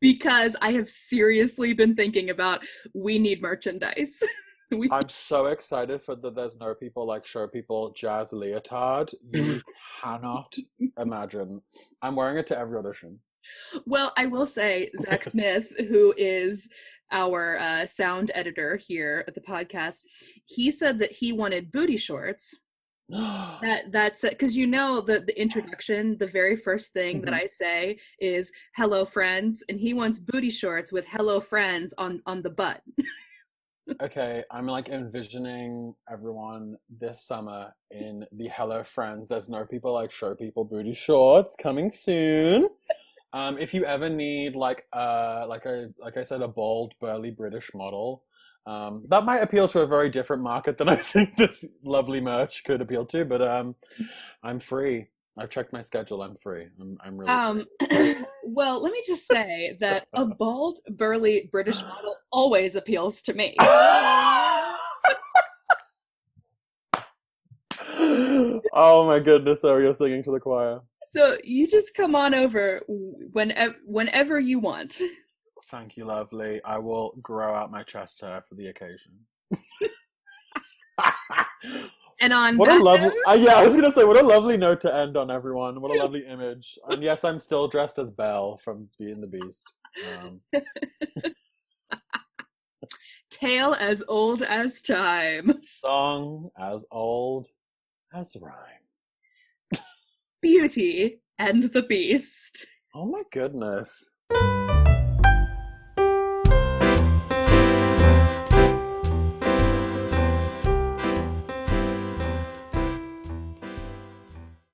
[0.00, 4.22] because I have seriously been thinking about we need merchandise.
[4.76, 9.12] we, I'm so excited for the There's No People Like Show People jazz leotard.
[9.32, 9.60] You
[10.02, 10.54] cannot
[10.98, 11.60] imagine.
[12.02, 13.18] I'm wearing it to every audition.
[13.86, 16.68] well, I will say Zach Smith, who is
[17.12, 20.02] our uh, sound editor here at the podcast,
[20.44, 22.54] he said that he wanted booty shorts.
[23.62, 27.42] That that's because you know the the introduction, the very first thing that Mhm.
[27.42, 32.40] I say is "Hello, friends," and he wants booty shorts with "Hello, friends" on on
[32.42, 32.80] the butt.
[34.02, 39.28] okay, I'm like envisioning everyone this summer in the Hello Friends.
[39.28, 42.68] There's no people like show people booty shorts coming soon.
[43.32, 47.30] Um, if you ever need like uh like a like I said a bold burly
[47.30, 48.24] British model,
[48.66, 52.64] um, that might appeal to a very different market than I think this lovely merch
[52.64, 53.24] could appeal to.
[53.24, 53.74] But um,
[54.42, 55.08] I'm free.
[55.38, 56.22] I've checked my schedule.
[56.22, 56.66] I'm free.
[56.80, 57.66] I'm I'm really Um,
[58.44, 63.54] well, let me just say that a bald, burly British model always appeals to me.
[68.72, 69.64] oh my goodness!
[69.64, 70.80] Are you're singing to the choir.
[71.08, 75.00] So you just come on over whenever whenever you want.
[75.70, 76.60] Thank you, lovely.
[76.64, 79.12] I will grow out my chest hair for the occasion.
[82.20, 84.56] And on what a lovely note- uh, yeah i was gonna say what a lovely
[84.58, 85.80] note to end on everyone.
[85.80, 86.78] What a lovely image.
[86.88, 89.66] And yes i'm still dressed as belle from Beauty and the beast.
[90.22, 90.40] Um,
[93.30, 95.58] tale as old as time.
[95.62, 97.46] song as old
[98.12, 99.80] as rhyme.
[100.42, 102.66] Beauty and the Beast.
[102.94, 104.04] oh my goodness